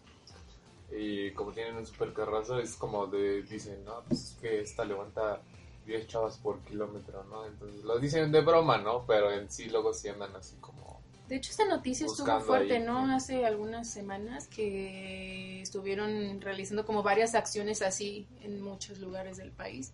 [0.91, 4.86] Y como tienen un super carrazo, es como de, dicen, no, pues es que esta
[4.86, 5.39] levanta
[5.86, 7.45] 10 chavas por kilómetro, ¿no?
[7.45, 9.05] Entonces lo dicen de broma, ¿no?
[9.05, 10.99] Pero en sí luego sí andan así como...
[11.29, 13.13] De hecho, esta noticia estuvo fuerte, ahí, ¿no?
[13.13, 19.93] Hace algunas semanas que estuvieron realizando como varias acciones así en muchos lugares del país.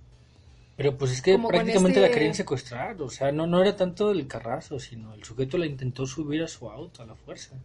[0.75, 3.75] Pero pues es que Como prácticamente este- la querían secuestrar, o sea, no, no era
[3.75, 7.55] tanto el carrazo, sino el sujeto la intentó subir a su auto a la fuerza.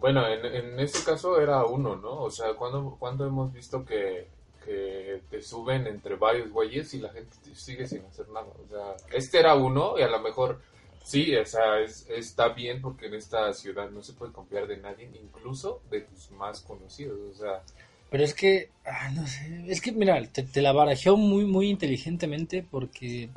[0.00, 2.22] Bueno, en, en ese caso era uno, ¿no?
[2.22, 4.28] O sea, cuando, cuando hemos visto que,
[4.64, 8.46] que te suben entre varios güeyes y la gente te sigue sin hacer nada.
[8.46, 10.60] O sea, este era uno y a lo mejor
[11.02, 14.78] sí, o sea, es, está bien porque en esta ciudad no se puede confiar de
[14.78, 17.18] nadie, incluso de tus más conocidos.
[17.30, 17.62] O sea,
[18.10, 21.68] Pero es que, ah, no sé, es que mira, te, te la barajeó muy, muy
[21.68, 23.28] inteligentemente porque,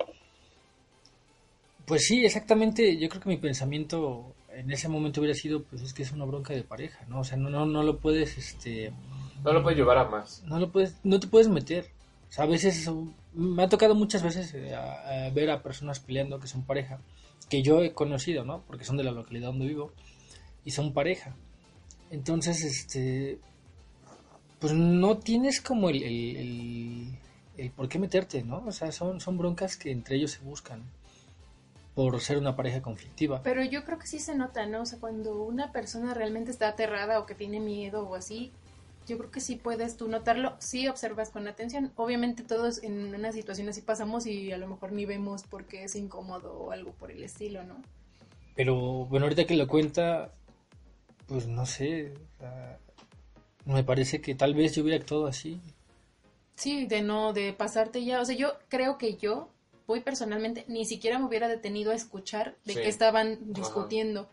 [1.86, 5.94] pues sí, exactamente, yo creo que mi pensamiento en ese momento hubiera sido, pues es
[5.94, 7.22] que es una bronca de pareja, ¿no?
[7.22, 8.92] O sea, no, no, no lo puedes, este,
[9.44, 10.44] no lo puede llevar a más.
[10.44, 11.86] no lo puedes, no te puedes meter.
[12.30, 12.90] O sea, a veces
[13.34, 17.00] me ha tocado muchas veces eh, a- a ver a personas peleando que son pareja,
[17.50, 18.64] que yo he conocido, ¿no?
[18.68, 19.94] Porque son de la localidad donde vivo
[20.66, 21.36] y son pareja.
[22.12, 23.40] Entonces, este,
[24.60, 27.18] pues no tienes como el, el, el,
[27.58, 28.64] el por qué meterte, ¿no?
[28.66, 30.84] O sea, son, son broncas que entre ellos se buscan
[31.94, 33.42] por ser una pareja conflictiva.
[33.42, 34.82] Pero yo creo que sí se nota, ¿no?
[34.82, 38.52] O sea, cuando una persona realmente está aterrada o que tiene miedo o así,
[39.08, 41.92] yo creo que sí puedes tú notarlo, sí observas con atención.
[41.96, 45.96] Obviamente todos en una situación así pasamos y a lo mejor ni vemos porque es
[45.96, 47.82] incómodo o algo por el estilo, ¿no?
[48.56, 50.34] Pero bueno, ahorita que lo cuenta,
[51.26, 52.78] pues no sé, o sea,
[53.74, 55.60] me parece que tal vez yo hubiera actuado así.
[56.56, 58.22] Sí, de no, de pasarte ya.
[58.22, 59.50] O sea, yo creo que yo,
[59.86, 62.80] voy personalmente, ni siquiera me hubiera detenido a escuchar de Sí.
[62.80, 64.28] qué estaban discutiendo.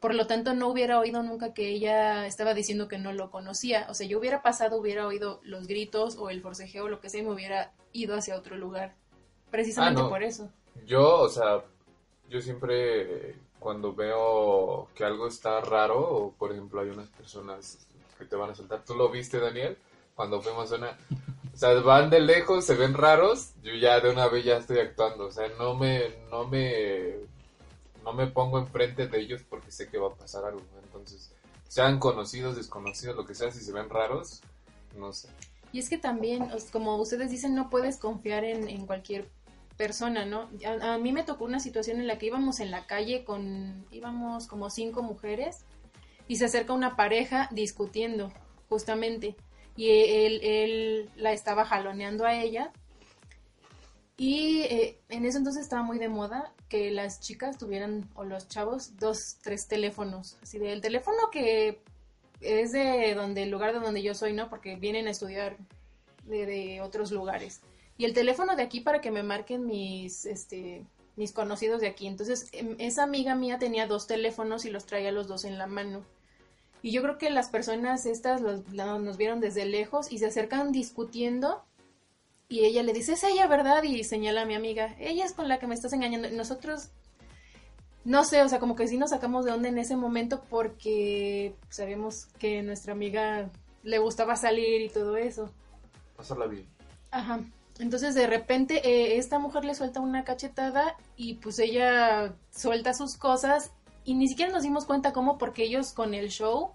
[0.00, 3.86] Por lo tanto, no hubiera oído nunca que ella estaba diciendo que no lo conocía.
[3.90, 7.10] O sea, yo hubiera pasado, hubiera oído los gritos o el forcejeo o lo que
[7.10, 8.94] sea y me hubiera ido hacia otro lugar.
[9.50, 10.08] Precisamente Ah, no.
[10.10, 10.48] por eso.
[10.86, 11.62] Yo, o sea,
[12.30, 17.86] yo siempre cuando veo que algo está raro, o por ejemplo hay unas personas
[18.20, 19.76] que te van a saltar, ¿tú lo viste, Daniel?
[20.14, 20.96] Cuando fuimos una...
[21.52, 24.78] O sea, van de lejos, se ven raros, yo ya de una vez ya estoy
[24.78, 27.16] actuando, o sea, no me, no me,
[28.04, 31.32] no me pongo enfrente de ellos porque sé que va a pasar algo, entonces,
[31.68, 34.42] sean conocidos, desconocidos, lo que sea, si se ven raros,
[34.96, 35.28] no sé.
[35.72, 39.28] Y es que también, como ustedes dicen, no puedes confiar en, en cualquier
[39.76, 40.48] persona, ¿no?
[40.66, 43.86] A, a mí me tocó una situación en la que íbamos en la calle con,
[43.90, 45.64] íbamos como cinco mujeres
[46.30, 48.32] y se acerca una pareja discutiendo,
[48.68, 49.34] justamente,
[49.74, 52.70] y él, él la estaba jaloneando a ella
[54.16, 58.46] y eh, en ese entonces estaba muy de moda que las chicas tuvieran, o los
[58.46, 61.82] chavos, dos, tres teléfonos, así de el teléfono que
[62.40, 64.48] es de donde el lugar de donde yo soy, ¿no?
[64.48, 65.56] Porque vienen a estudiar
[66.26, 67.60] de, de otros lugares.
[67.98, 72.06] y el teléfono de aquí para que me marquen mis, este, mis conocidos de aquí.
[72.06, 75.66] Entonces, em, esa amiga mía tenía dos teléfonos y los traía los dos en la
[75.66, 76.04] mano.
[76.82, 80.72] Y yo creo que las personas estas los- nos vieron desde lejos y se acercan
[80.72, 81.62] discutiendo.
[82.48, 83.82] Y ella le dice, es ella, ¿verdad?
[83.84, 86.28] Y señala a mi amiga, ella es con la que me estás engañando.
[86.28, 86.88] Y nosotros,
[88.04, 91.54] no sé, o sea, como que sí nos sacamos de onda en ese momento porque
[91.68, 93.50] sabíamos que nuestra amiga
[93.82, 95.50] le gustaba salir y todo eso.
[96.16, 96.66] Pásala bien.
[97.10, 97.40] Ajá.
[97.78, 103.16] Entonces de repente eh, esta mujer le suelta una cachetada y pues ella suelta sus
[103.16, 103.70] cosas
[104.10, 106.72] y ni siquiera nos dimos cuenta cómo porque ellos con el show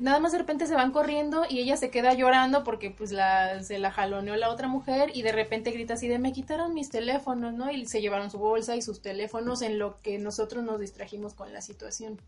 [0.00, 3.62] nada más de repente se van corriendo y ella se queda llorando porque pues la,
[3.62, 6.90] se la jaloneó la otra mujer y de repente grita así de me quitaron mis
[6.90, 7.70] teléfonos, ¿no?
[7.70, 11.52] Y se llevaron su bolsa y sus teléfonos en lo que nosotros nos distrajimos con
[11.52, 12.18] la situación.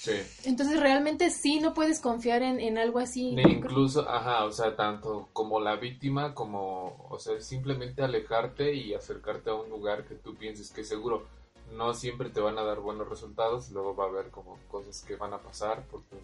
[0.00, 0.12] Sí.
[0.44, 3.32] Entonces realmente sí no puedes confiar en, en algo así.
[3.32, 8.94] Ni incluso, ajá, o sea, tanto como la víctima como, o sea, simplemente alejarte y
[8.94, 11.26] acercarte a un lugar que tú pienses que es seguro.
[11.72, 15.16] No siempre te van a dar buenos resultados, luego va a haber como cosas que
[15.16, 16.16] van a pasar porque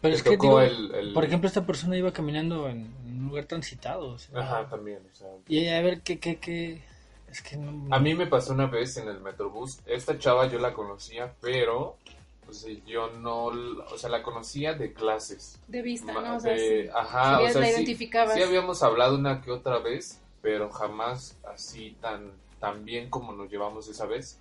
[0.00, 3.28] Pero es que, tocó digo, el, el- por ejemplo, esta persona iba caminando en, un
[3.28, 4.10] lugar transitado.
[4.10, 6.82] o sea, Ajá, también, o sea, Y a ver, ¿qué, qué, qué?
[7.30, 7.94] Es que no...
[7.94, 9.78] A mí me pasó una vez en el Metrobús.
[9.86, 11.96] Esta chava yo la conocía, pero
[12.44, 15.58] pues, yo no, o sea, la conocía de clases.
[15.66, 16.36] De vista, ¿no?
[16.36, 16.90] O sea, de- sí.
[16.94, 18.34] ajá, Sí, o sea, la sí- identificabas.
[18.34, 23.50] Sí, habíamos hablado una que otra vez, pero jamás así tan, tan bien como nos
[23.50, 24.38] llevamos esa vez.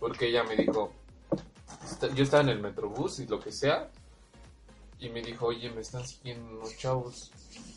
[0.00, 0.92] Porque ella me dijo,
[1.84, 3.90] "Está- yo estaba en el Metrobús y lo que sea,
[4.98, 7.30] y me dijo, oye, me están siguiendo unos chavos,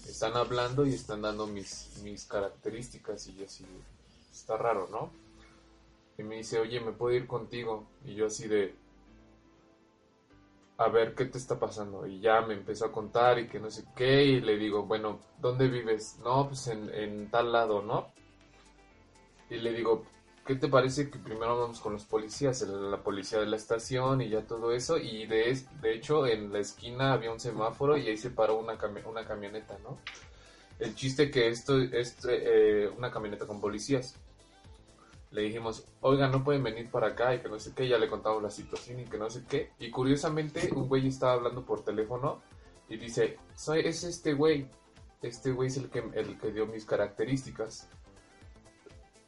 [0.07, 3.65] están hablando y están dando mis, mis características y yo así,
[4.31, 5.11] está raro, ¿no?
[6.17, 7.87] Y me dice, oye, ¿me puedo ir contigo?
[8.05, 8.75] Y yo así de,
[10.77, 12.05] a ver, ¿qué te está pasando?
[12.05, 15.19] Y ya me empezó a contar y que no sé qué, y le digo, bueno,
[15.39, 16.17] ¿dónde vives?
[16.23, 18.11] No, pues en, en tal lado, ¿no?
[19.49, 20.03] Y le digo,
[20.45, 24.29] ¿qué te parece que primero vamos con los policías, la policía de la estación y
[24.29, 24.97] ya todo eso?
[24.97, 28.77] Y de, de hecho en la esquina había un semáforo y ahí se paró una,
[28.77, 29.97] cami- una camioneta, ¿no?
[30.79, 34.15] El chiste que esto es eh, una camioneta con policías.
[35.31, 38.07] Le dijimos, oiga, no pueden venir para acá y que no sé qué, ya le
[38.07, 39.71] contamos la situación y que no sé qué.
[39.79, 42.41] Y curiosamente un güey estaba hablando por teléfono
[42.89, 44.67] y dice, soy, es este güey,
[45.21, 47.87] este güey es el que, el que dio mis características.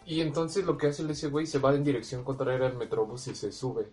[0.06, 3.36] Y entonces lo que hace ese güey se va en dirección contraria al metrobús y
[3.36, 3.88] se sube.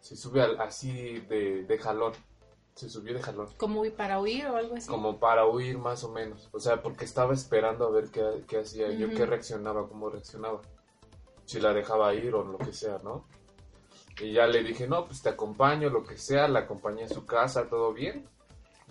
[0.00, 2.12] Se sube al- así de, de jalón.
[2.74, 3.48] Se subió de jalón.
[3.58, 4.88] Como para huir o algo así.
[4.88, 6.48] Como para huir más o menos.
[6.52, 10.60] O sea, porque estaba esperando a ver qué, qué hacía yo, qué reaccionaba, cómo reaccionaba.
[11.44, 13.24] Si la dejaba ir o lo que sea, ¿no?
[14.20, 17.26] Y ya le dije, no, pues te acompaño, lo que sea, la acompañé a su
[17.26, 18.26] casa, todo bien.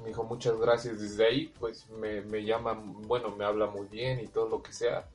[0.01, 0.99] Me dijo, muchas gracias.
[0.99, 4.73] Desde ahí, pues me, me llama, bueno, me habla muy bien y todo lo que
[4.73, 5.07] sea.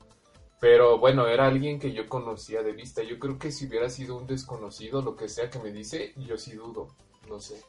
[0.59, 3.03] Pero bueno, era alguien que yo conocía de vista.
[3.03, 6.37] Yo creo que si hubiera sido un desconocido, lo que sea que me dice, yo
[6.37, 6.87] sí dudo.
[7.29, 7.61] No sé.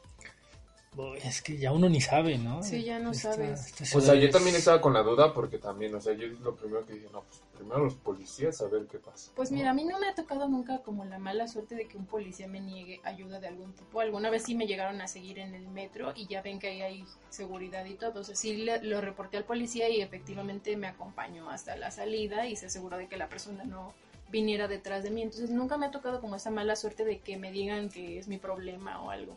[1.22, 2.60] Es que ya uno ni sabe, ¿no?
[2.62, 3.80] Sí, ya no Esta- sabes.
[3.80, 6.56] esta O sea, yo también estaba con la duda porque también, o sea, yo lo
[6.56, 9.30] primero que dije, no, pues primero los policías a ver qué pasa.
[9.36, 11.96] Pues mira, a mí no me ha tocado nunca como la mala suerte de que
[11.96, 14.00] un policía me niegue ayuda de algún tipo.
[14.00, 16.82] Alguna vez sí me llegaron a seguir en el metro y ya ven que ahí
[16.82, 18.20] hay seguridad y todo.
[18.20, 22.46] O sea, sí le- lo reporté al policía y efectivamente me acompañó hasta la salida
[22.46, 23.92] y se aseguró de que la persona no
[24.30, 25.22] viniera detrás de mí.
[25.22, 28.26] Entonces nunca me ha tocado como esa mala suerte de que me digan que es
[28.26, 29.36] mi problema o algo.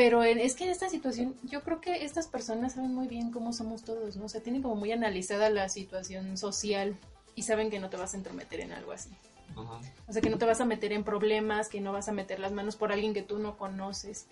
[0.00, 3.30] Pero en- es que en esta situación, yo creo que estas personas saben muy bien
[3.30, 4.24] cómo somos todos, ¿no?
[4.24, 6.96] O sea, tienen como muy analizada la situación social
[7.34, 9.10] y saben que no te vas a entrometer en algo así.
[9.54, 9.74] Ujú.
[10.08, 12.40] O sea, que no te vas a meter en problemas, que no vas a meter
[12.40, 14.24] las manos por alguien que tú no conoces.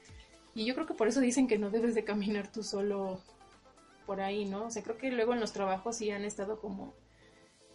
[0.54, 3.20] Y yo creo que por eso dicen que no debes de caminar tú solo
[4.07, 4.64] por ahí, ¿no?
[4.64, 6.94] O sea, creo que luego en los trabajos sí han estado como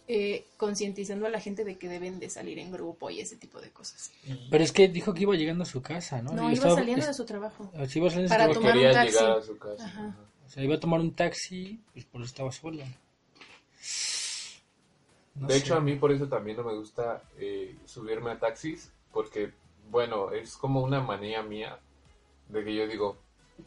[0.06, 3.60] eh, concientizando a la gente de que deben de salir en grupo y ese tipo
[3.60, 4.10] de cosas.
[4.50, 6.32] Pero es que dijo que iba llegando a su casa, ¿no?
[6.32, 7.70] No, Y iba estaba- saliendo es- de su trabajo.
[7.72, 9.18] o sea, iba saliendo de su Para trabajo, tomar un Quería taxi.
[9.18, 9.84] llegar a su casa.
[9.84, 10.06] Ajá.
[10.08, 10.16] ajá.
[10.46, 12.84] O sea, iba a tomar un taxi, pues por eso estaba sola.
[15.34, 15.60] No de sé.
[15.60, 19.52] hecho, a mí por eso también no me gusta eh, subirme a taxis, porque,
[19.90, 21.78] bueno, es como una manía mía
[22.48, 23.16] de que yo digo,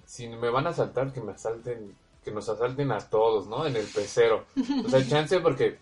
[0.06, 3.66] si me van a asaltar, que me asalten, que nos asalten a todos, ¿no?
[3.66, 4.46] En el pecero.
[4.86, 5.80] O sea, chance porque...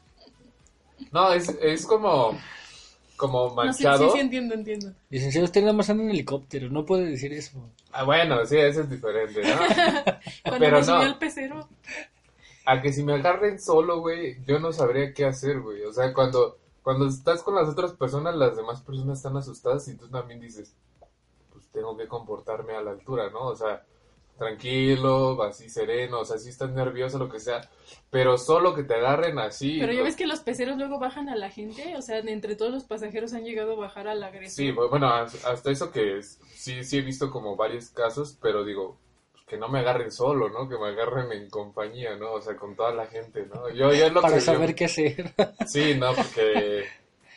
[1.11, 2.37] No, es, es como,
[3.17, 3.97] como No, sí, manchado.
[3.97, 4.93] sí, sí, entiendo, entiendo.
[5.09, 7.71] Licenciado, usted nada más anda en helicóptero, no puede decir eso.
[7.91, 9.55] Ah, bueno, sí, eso es diferente, ¿no?
[10.45, 11.05] Cuando Pero me subió no.
[11.05, 11.69] al pecero,
[12.65, 15.83] A que si me agarren solo, güey, yo no sabría qué hacer, güey.
[15.83, 19.95] O sea, cuando, cuando estás con las otras personas, las demás personas están asustadas y
[19.95, 20.73] tú también dices,
[21.53, 23.47] pues tengo que comportarme a la altura, ¿no?
[23.47, 23.83] O sea,
[24.37, 27.61] tranquilo, así sereno, o sea, si estás nervioso, lo que sea,
[28.09, 29.77] pero solo que te agarren así.
[29.79, 32.71] Pero ya ves que los peceros luego bajan a la gente, o sea, entre todos
[32.71, 34.55] los pasajeros han llegado a bajar al agresor.
[34.55, 38.37] Sí, bu- bueno, has- hasta eso que es- sí, sí he visto como varios casos,
[38.41, 38.97] pero digo,
[39.47, 40.67] que no me agarren solo, ¿no?
[40.67, 42.33] Que me agarren en compañía, ¿no?
[42.33, 43.69] O sea, con toda la gente, ¿no?
[43.69, 45.33] Yo, yo es lo Para que yo- saber qué hacer.
[45.67, 46.85] Sí, no, porque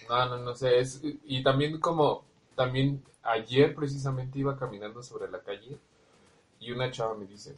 [0.08, 5.40] no, no, no sé, es, y también como, también ayer precisamente iba caminando sobre la
[5.40, 5.76] calle
[6.60, 7.56] y una chava me dice,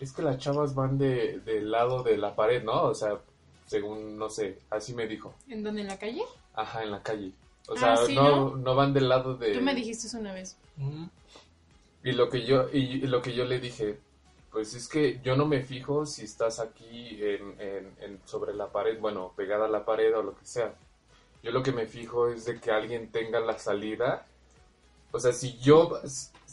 [0.00, 2.82] es que las chavas van de, del lado de la pared, ¿no?
[2.84, 3.18] O sea,
[3.66, 5.80] según, no sé, así me dijo, ¿En dónde?
[5.82, 6.22] ¿En la calle?
[6.54, 7.32] ajá, en la calle.
[7.68, 8.56] O Ah, sea, sí, no, ¿no?
[8.56, 9.54] no van del lado de...
[9.54, 10.56] Tú me dijiste eso una vez.
[10.76, 11.06] Mm,
[12.04, 13.98] Y lo que yo, y, y lo que yo le dije,
[14.52, 18.70] pues es que yo no me fijo si estás aquí en, en- en- sobre la
[18.70, 20.74] pared, bueno, pegada a la pared o lo que sea.
[21.42, 24.24] Yo lo que me fijo es de que alguien tenga la salida.
[25.12, 26.00] O sea, si yo,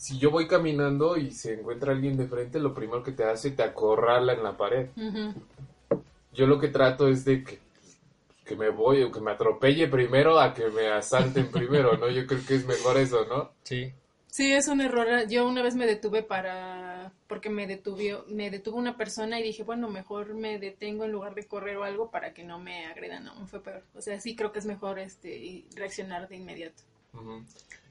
[0.03, 3.51] si yo voy caminando y se encuentra alguien de frente, lo primero que te hace
[3.51, 4.89] te acorrala en la pared.
[6.33, 7.59] Yo lo que trato es de que,
[8.43, 12.09] que me voy o que me atropelle primero a que me asalten primero, ¿no?
[12.09, 13.51] Yo creo que es mejor eso, ¿no?
[13.63, 13.93] sí.
[14.27, 15.27] Sí, es un error.
[15.29, 19.63] Yo una vez me detuve para porque me detuvo me detuvo una persona y dije,
[19.63, 23.25] bueno, mejor me detengo en lugar de correr o algo para que no me agredan,
[23.25, 23.83] no, fue peor.
[23.93, 26.81] O sea, sí creo que es mejor este reaccionar de inmediato.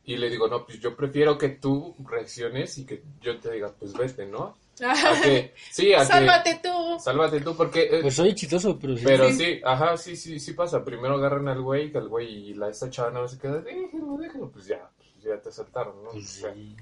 [0.04, 3.72] Y le digo, no, pues yo prefiero que tú reacciones y que yo te diga,
[3.78, 4.56] pues vete, ¿no?
[4.82, 6.98] A que, sí, a que, Sálvate tú.
[6.98, 9.02] sálvate tú, porque, eh, Pues soy chistoso, pero sí.
[9.04, 9.60] pero sí.
[9.62, 10.82] ajá, sí, sí, sí pasa.
[10.84, 14.16] Primero agarran al güey, que el güey y la esta chava no se queda, déjalo,
[14.18, 16.10] déjalo, pues ya, pues ya te saltaron, ¿no?
[16.10, 16.74] Pues O sea, sí.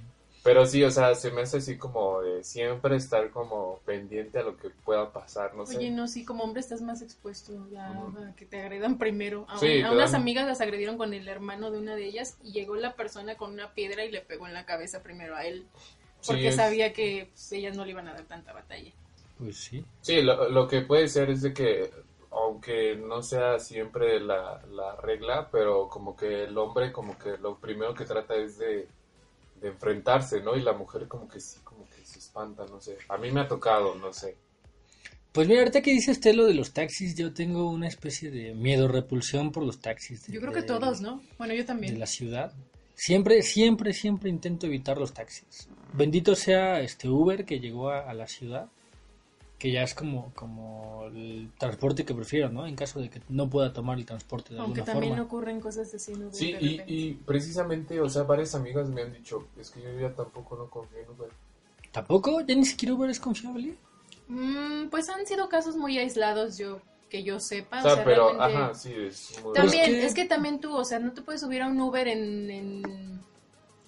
[0.43, 4.43] Pero sí, o sea, se me hace así como de siempre estar como pendiente a
[4.43, 5.77] lo que pueda pasar, no sé.
[5.79, 9.45] Oye, no, sí, como hombre estás más expuesto ya a que te agredan primero.
[9.49, 12.07] A, Sí, un- a unas dan- amigas las agredieron con el hermano de una de
[12.07, 15.37] ellas y llegó la persona con una piedra y le pegó en la cabeza primero
[15.37, 15.67] a él.
[16.21, 18.93] Sí, Porque es- sabía que pues, ellas no le iban a dar tanta batalla.
[19.39, 19.85] Pues sí.
[20.03, 21.91] Sí, lo, lo que puede ser es de que,
[22.31, 27.57] aunque no sea siempre la, la regla, pero como que el hombre como que lo
[27.59, 28.87] primero que trata es de,
[29.61, 30.57] de enfrentarse, ¿no?
[30.57, 32.97] Y la mujer como que sí, como que se espanta, no sé.
[33.09, 34.37] A mí me ha tocado, no sé.
[35.33, 38.53] Pues mira, ahorita que dice usted lo de los taxis, yo tengo una especie de
[38.55, 40.27] miedo, repulsión por los taxis.
[40.27, 41.23] de- Yo creo que de- todos, ¿no?
[41.39, 41.99] Bueno, yo De también.
[42.01, 42.53] la ciudad.
[42.95, 45.69] Siempre, siempre, siempre intento evitar los taxis.
[45.93, 48.69] Bendito sea este Uber que llegó a, a la ciudad,
[49.61, 52.67] que ya es como, como el transporte que prefiero, ¿no?
[52.67, 55.25] En caso de que no pueda tomar el transporte de Aunque alguna también forma.
[55.27, 56.33] ocurren cosas así, ¿no?
[56.33, 60.13] Sí, y, y precisamente, o sea, varias amigas me han dicho, es que yo ya
[60.15, 61.31] tampoco no confío en Uber.
[61.93, 62.41] ¿Tampoco?
[62.41, 63.77] ¿Ya ni siquiera Uber es confiable?
[64.29, 67.81] Mm, pues han sido casos muy aislados, yo que yo sepa.
[67.81, 69.53] O sea, pero, realmente- ajá, sí, es muy...
[69.53, 70.29] También, Pero es es que- que...
[70.29, 73.21] también tú, o sea, no te puedes subir a un Uber en, en-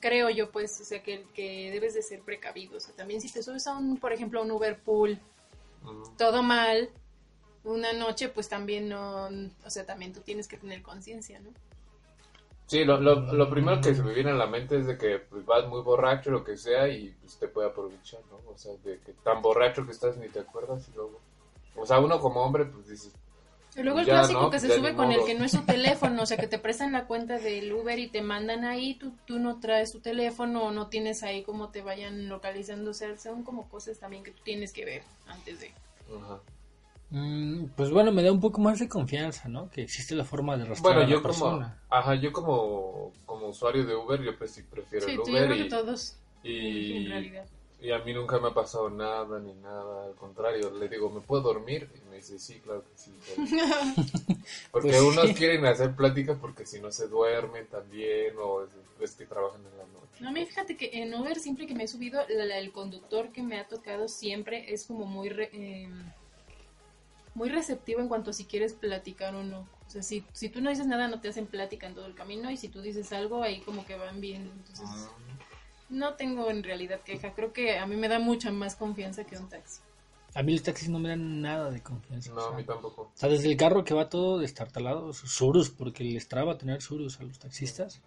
[0.00, 2.76] creo yo, pues, o sea, que, que debes de ser precavido.
[2.76, 5.18] O sea, también si te subes a un, por ejemplo, a un Uber pool,
[6.18, 6.90] Todo mal,
[7.64, 9.28] una noche, pues también no,
[9.64, 11.50] o sea, también tú tienes que tener conciencia, ¿no?
[12.66, 15.18] Sí, lo, lo, lo primero que se me viene a la mente es de que
[15.18, 18.50] pues, vas muy borracho, lo que sea, y pues te puede aprovechar, ¿no?
[18.50, 21.20] O sea, de que tan borracho que estás ni te acuerdas y luego...
[21.76, 23.12] O sea, uno como hombre, pues dices,
[23.74, 24.50] Y luego el Ya, clásico ¿no?
[24.50, 26.58] que se Ya sube con el que no es su teléfono, o sea, que te
[26.58, 30.64] prestan la cuenta del Uber y te mandan ahí, tú, tú no traes tu teléfono
[30.64, 34.30] o no tienes ahí cómo te vayan localizando, o sea, son como cosas también que
[34.30, 35.72] tú tienes que ver antes de...
[36.14, 36.40] ajá.
[37.10, 39.70] Mm, pues bueno, me da un poco más de confianza, ¿no?
[39.70, 41.82] Que existe la forma de rastrear Bueno, a la yo como, persona.
[41.90, 45.32] ajá, yo como, como usuario de Uber, yo pues sí prefiero Sí, el tú, yo
[45.32, 47.44] Uber creo que y, todos, y, en realidad.
[47.82, 51.20] Y a mí nunca me ha pasado nada ni nada, al contrario, le digo, ¿me
[51.20, 51.88] puedo dormir?
[51.94, 53.10] Y me dice, sí, claro que sí.
[54.70, 55.06] Porque Pues sí.
[55.06, 59.60] unos quieren hacer plática porque si no se duermen también o es, es que trabajan
[59.60, 60.20] en la noche.
[60.20, 62.72] No, a mí fíjate que en Uber siempre que me he subido, la- la- el
[62.72, 65.88] conductor que me ha tocado siempre es como muy re- eh,
[67.34, 69.60] muy receptivo en cuanto a si quieres platicar o no.
[69.86, 72.14] O sea, si, si tú no dices nada, no te hacen plática en todo el
[72.14, 74.42] camino y si tú dices algo, ahí como que van bien.
[74.42, 75.08] Entonces, Ah.
[75.92, 77.32] No tengo en realidad queja.
[77.34, 79.80] Creo que a mí me da mucha más confianza que un taxi.
[80.34, 82.32] A mí los taxis no me dan nada de confianza.
[82.32, 83.02] No, o a mí tampoco.
[83.02, 87.20] O sea, desde el carro que va todo destartalado, surus, porque les traba tener surus
[87.20, 88.00] a los taxistas.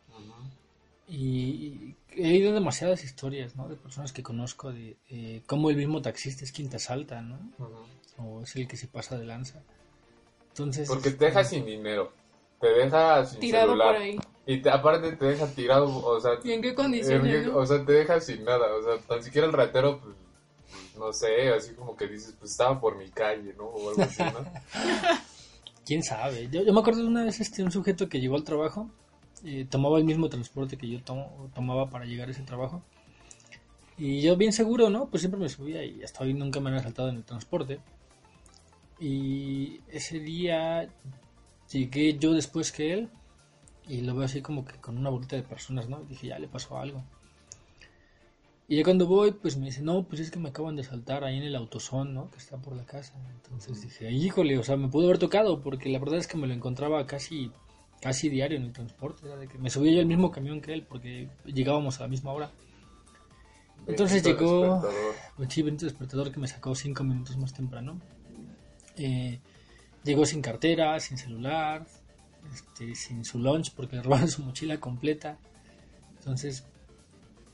[1.07, 3.67] Y he oído demasiadas historias, ¿no?
[3.67, 7.37] De personas que conozco de eh, cómo el mismo taxista es quien te asalta, ¿no?
[7.59, 7.85] Ujú.
[8.17, 9.61] O es el que se pasa de lanza.
[10.49, 10.87] Entonces...
[10.87, 12.11] Porque este, te deja sin dinero,
[12.59, 13.93] te deja sin Tirado celular.
[13.93, 14.17] por ahí.
[14.47, 17.43] Y te- aparte te deja tirado, o sea, ¿Y en qué en condiciones?
[17.45, 17.57] qué- no?
[17.57, 20.15] o sea, te deja sin nada, o sea, tan siquiera el ratero, pues,
[20.69, 23.63] pues, no sé, así como que dices, pues estaba por mi calle, ¿no?
[23.65, 24.45] O algo así, ¿no?
[25.85, 26.47] ¿Quién sabe?
[26.51, 28.89] Yo, yo me acuerdo de una vez este, un sujeto que llegó al trabajo,
[29.43, 32.81] eh, tomaba el mismo transporte que yo tomo- tomaba para llegar a ese trabajo.
[33.97, 35.07] Y yo bien seguro, ¿no?
[35.07, 37.79] Pues siempre me subía y hasta hoy nunca me han asaltado en el transporte.
[38.99, 40.89] Y ese día
[41.71, 43.09] llegué yo después que él
[43.87, 46.01] y lo veo así como que con una bolita de personas, ¿no?
[46.01, 47.03] Y dije, ya le pasó algo.
[48.67, 51.23] Y ya cuando voy, pues me dice, no, pues es que me acaban de asaltar
[51.23, 52.31] ahí en el autosón, ¿no?
[52.31, 53.13] Que está por la casa.
[53.35, 56.47] Entonces dije, híjole, o sea, me pudo haber tocado porque la verdad es que me
[56.47, 57.51] lo encontraba casi
[58.01, 60.73] casi diario en el transporte, era de que me subía yo al mismo camión que
[60.73, 62.51] él porque llegábamos a la misma hora.
[63.87, 64.87] Entonces llegó,
[65.37, 67.99] pues sí, despertador que me sacó cinco minutos más temprano.
[68.97, 69.39] Eh,
[70.03, 71.85] llegó sin cartera, sin celular,
[72.53, 75.37] este, sin su lunch porque le robaron su mochila completa.
[76.19, 76.63] Entonces,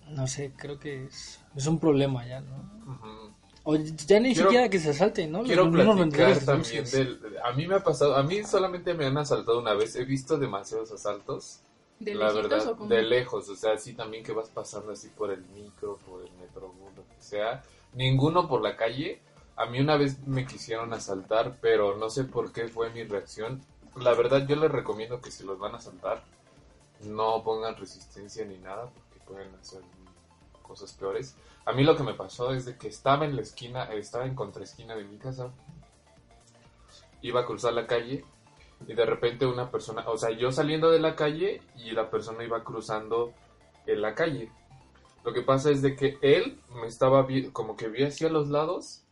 [0.09, 2.57] no sé, creo que es, es un problema ya, ¿no?
[2.91, 3.31] Ujú.
[3.63, 5.43] O ya ni Quiero- siquiera que se asalten, ¿no?
[5.43, 7.19] Quiero platicar también del...
[7.43, 10.37] A mí me ha pasado, a mí solamente me han asaltado una vez, he visto
[10.37, 11.59] demasiados asaltos,
[11.99, 15.29] ¿De la verdad, o de lejos, o sea, sí también que vas pasando así por
[15.29, 17.61] el micro, por el metrobús, lo que sea,
[17.93, 19.21] ninguno por la calle.
[19.55, 23.61] A mí una vez me quisieron asaltar, pero no sé por qué fue mi reacción.
[23.95, 26.23] La verdad, yo les recomiendo que si los van a asaltar,
[27.01, 29.81] no pongan resistencia ni nada, porque pueden hacer
[30.61, 31.35] cosas peores.
[31.65, 34.35] A mí lo que me pasó es de que estaba en la esquina, estaba en
[34.35, 35.51] contraesquina de mi casa,
[37.21, 38.25] iba a cruzar la calle
[38.87, 42.43] y de repente una persona, o sea, yo saliendo de la calle y la persona
[42.43, 43.33] iba cruzando
[43.85, 44.51] en la calle.
[45.23, 49.03] Lo que pasa es de que él me estaba como que vi hacia los lados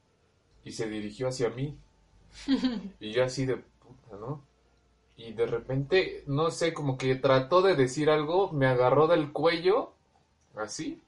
[0.64, 1.78] y se dirigió hacia mí.
[3.00, 4.49] Y yo así de puta, ¿no?
[5.20, 9.92] Y de repente, no sé, como que trató de decir algo, me agarró del cuello,
[10.56, 11.02] así.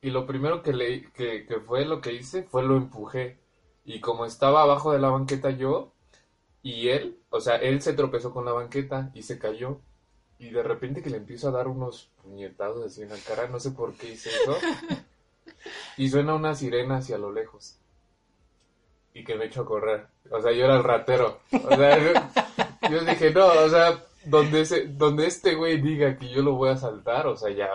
[0.00, 3.38] Y lo primero que, le, que, que fue lo que hice fue lo empujé.
[3.84, 5.90] Y como estaba abajo de la banqueta yo,
[6.62, 9.80] y él, o sea, él se tropezó con la banqueta y se cayó.
[10.38, 13.58] Y de repente que le empiezo a dar unos puñetazos así en la cara, no
[13.58, 14.56] sé por qué hice eso.
[15.96, 17.78] Y suena una sirena hacia lo lejos.
[19.12, 20.06] Y que me echo a correr.
[20.30, 21.40] O sea, yo era el ratero.
[21.52, 22.51] O sea,
[22.90, 26.70] yo, dije, no, o sea, donde, ese, donde este güey diga que yo lo voy
[26.70, 27.68] a saltar, o sea, ya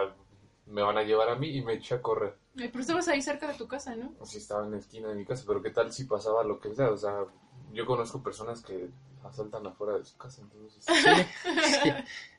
[0.66, 2.36] me van a llevar a mí y me eché a correr.
[2.58, 4.14] Ay, pero estabas ahí cerca de tu casa, ¿no?
[4.20, 6.60] O si estaba en la esquina de mi casa, pero qué tal si pasaba lo
[6.60, 7.26] que sea, o sea,
[7.72, 8.90] yo conozco personas que
[9.24, 10.84] asaltan afuera de su casa, entonces...
[10.86, 10.94] Sí,
[11.84, 11.92] sí,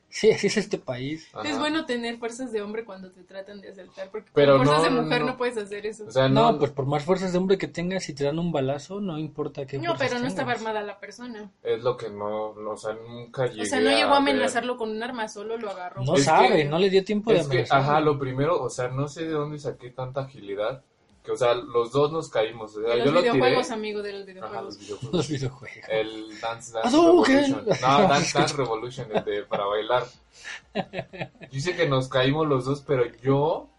[0.09, 1.29] así es este país.
[1.33, 1.47] ajá.
[1.47, 4.91] Es bueno tener fuerzas de hombre cuando te tratan de asaltar, porque Pero con fuerzas
[4.91, 5.27] no, de mujer no.
[5.27, 5.37] no.
[5.37, 6.05] puedes hacer eso.
[6.07, 8.39] O sea, No, no, pues por más fuerzas de hombre que tengas, si te dan
[8.39, 10.67] un balazo, no importa qué No, pero no estaba tengas.
[10.67, 11.51] armada la persona.
[11.63, 14.29] es lo que no, no, o sea, nunca llegué O sea, no llegó a ver.
[14.33, 16.03] amenazarlo con un arma, solo lo agarró.
[16.03, 17.79] No Es sabe, que- no le dio tiempo de que, amenazar.
[17.81, 20.83] ajá, lo primero, o sea, no sé de dónde saqué tanta agilidad,
[21.29, 23.33] que, o sea, los dos nos caímos, o sea, de yo los lo tiré...
[23.33, 24.65] videojuegos, amigo, de los Ajá, videojuegos.
[24.65, 25.13] los videojuegos.
[25.13, 25.89] Los videojuegos.
[25.89, 26.97] El Dance Dance.
[26.97, 27.65] Revolution.
[27.65, 27.73] No,
[28.07, 30.05] Dance Dance Revolution, el de para bailar.
[31.51, 33.69] Yo sé que nos caímos los dos, pero yo,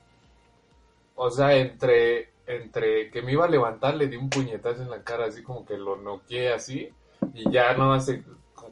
[1.17, 5.03] o sea, entre, entre que me iba a levantar, le di un puñetazo en la
[5.03, 6.89] cara, así como que lo noqueé así,
[7.35, 8.23] y ya no hace,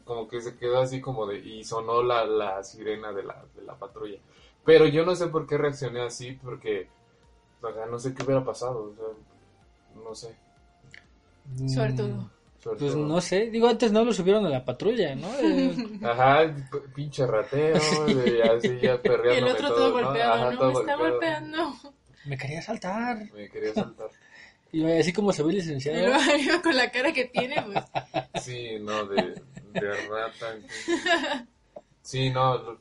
[0.05, 3.63] como que se quedó así como de, y sonó la, la sirena de la, de
[3.63, 4.19] la patrulla.
[4.65, 6.89] Pero yo no sé por qué reaccioné así, porque,
[7.61, 10.35] sea, no sé qué hubiera pasado, o sea, no sé.
[11.73, 12.09] Suertudo.
[12.09, 12.31] Mm,
[12.63, 13.07] sobre Pues todo.
[13.07, 15.29] no sé, digo, antes no lo subieron a la patrulla, ¿no?
[15.41, 16.55] Eh, Ajá,
[16.95, 17.77] pinche rateo,
[18.09, 20.05] y así ya Y perreándome el otro todo, ¿no?
[20.07, 20.59] golpeado, Ajá, ¿no?
[20.59, 21.11] todo Me está golpeado.
[21.11, 21.75] golpeando.
[22.27, 23.33] me quería saltar.
[23.33, 24.09] Me quería saltar.
[24.71, 25.99] Y así como se ve Y licenciado.
[26.39, 28.45] iba con la cara que tiene, pues.
[28.45, 29.41] Sí, no, de,
[29.73, 30.57] de rata.
[32.03, 32.79] Sí, no,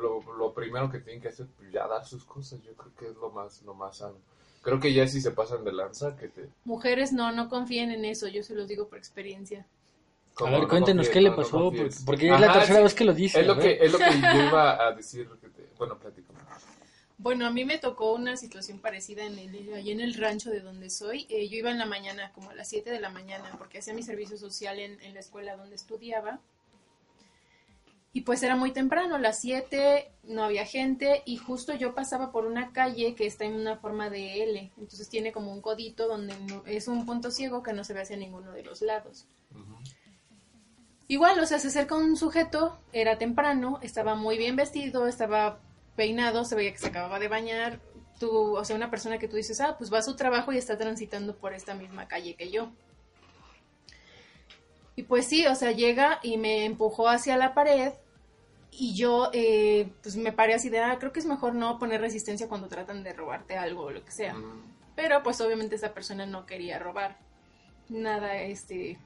[0.00, 2.60] lo, lo, primero que tienen que hacer es ya dar sus cosas.
[2.62, 4.16] Yo creo que es lo más, lo más sano.
[4.62, 6.48] Creo que ya si se pasan de lanza, que te...
[6.64, 9.66] Mujeres no, no confíen en eso, yo se los digo por experiencia.
[10.36, 11.72] A ver, no cuéntenos confíes, qué le no, no pasó,
[12.06, 13.40] porque, es la tercera sí, vez que lo dice.
[13.40, 15.28] Es lo que, es lo que yo iba a decir.
[15.40, 16.38] que te- Bueno, platícame.
[17.18, 20.60] Bueno, a mí me tocó una situación parecida en el, allí en el rancho de
[20.60, 21.26] donde soy.
[21.28, 23.94] Eh, yo iba en la mañana, como a las 7 de la mañana, porque hacía
[23.94, 26.40] mi servicio social en, en la escuela donde estudiaba.
[28.14, 32.44] Y pues era muy temprano, las 7, no había gente y justo yo pasaba por
[32.44, 34.70] una calle que está en una forma de L.
[34.76, 38.02] Entonces tiene como un codito donde no- es un punto ciego que no se ve
[38.02, 39.26] hacia ninguno de los lados.
[41.08, 45.60] Igual, o sea, se acerca un sujeto, era temprano, estaba muy bien vestido, estaba
[45.96, 47.80] peinado, se veía que se acababa de bañar.
[48.20, 50.58] Tú, o sea, una persona que tú dices, ah, pues va a su trabajo y
[50.58, 52.70] está transitando por esta misma calle que yo.
[54.96, 57.94] Y pues sí, o sea, llega y me empujó hacia la pared
[58.74, 62.00] y yo, eh, pues me paré así de, ah, creo que es mejor no poner
[62.00, 64.34] resistencia cuando tratan de robarte algo o lo que sea.
[64.34, 64.62] Mm,
[64.96, 67.18] Pero pues obviamente esa persona no quería robar
[67.90, 68.98] nada este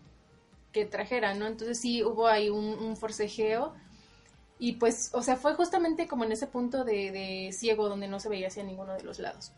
[0.73, 1.47] que trajera, ¿no?
[1.47, 3.75] Entonces sí hubo ahí un, un forcejeo
[4.59, 8.21] y pues, o sea, fue justamente como en ese punto de, de ciego donde no
[8.21, 9.53] se veía hacia ninguno de los lados.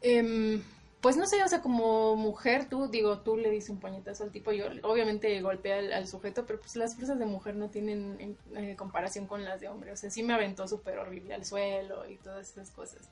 [0.00, 0.62] Em,
[1.00, 4.32] pues no sé, o sea, como mujer, tú, digo, tú le dices un puñetazo al
[4.32, 8.16] tipo, yo obviamente golpeé al, al sujeto, pero pues las fuerzas de mujer no tienen
[8.18, 9.92] en, eh, comparación con las de hombre.
[9.92, 13.08] O sea, sí me aventó súper horrible al suelo y todas esas cosas.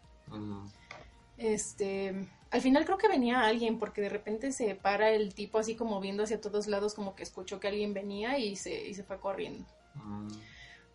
[1.38, 5.76] Este, al final creo que venía alguien porque de repente se para el tipo así
[5.76, 9.04] como viendo hacia todos lados como que escuchó que alguien venía y se, y se
[9.04, 9.64] fue corriendo.
[9.94, 10.28] Mm.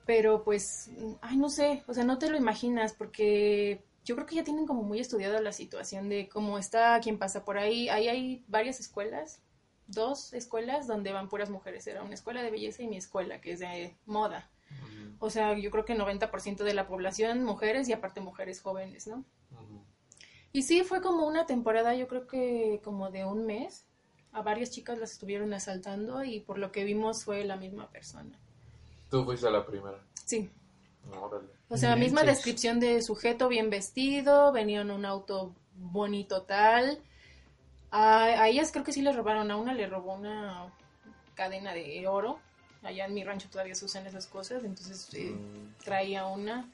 [0.05, 0.89] Pero pues,
[1.21, 4.65] ay, no sé, o sea, no te lo imaginas porque yo creo que ya tienen
[4.65, 7.89] como muy estudiada la situación de cómo está quien pasa por ahí.
[7.89, 9.41] Ahí hay varias escuelas,
[9.87, 11.85] dos escuelas donde van puras mujeres.
[11.87, 14.49] Era una escuela de belleza y mi escuela, que es de moda.
[15.19, 19.23] O sea, yo creo que 90% de la población mujeres y aparte mujeres jóvenes, ¿no?
[20.53, 23.85] Y sí, fue como una temporada, yo creo que como de un mes.
[24.33, 28.39] A varias chicas las estuvieron asaltando y por lo que vimos fue la misma persona.
[29.09, 30.01] Tú fuiste la primera.
[30.25, 30.49] Sí,
[31.09, 31.47] Órale.
[31.69, 32.11] O sea, Inventes.
[32.13, 36.99] misma descripción de sujeto bien vestido, venía en un auto bonito tal.
[37.91, 40.71] A, a ellas creo que sí les robaron, a una le robó una
[41.35, 42.39] cadena de oro.
[42.83, 45.83] Allá en mi rancho todavía se usan esas cosas, entonces eh, Mm.
[45.83, 46.69] traía una.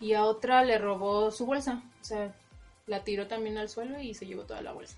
[0.00, 2.32] Y a otra le robó su bolsa, o sea,
[2.86, 4.96] la tiró también al suelo y se llevó toda la bolsa.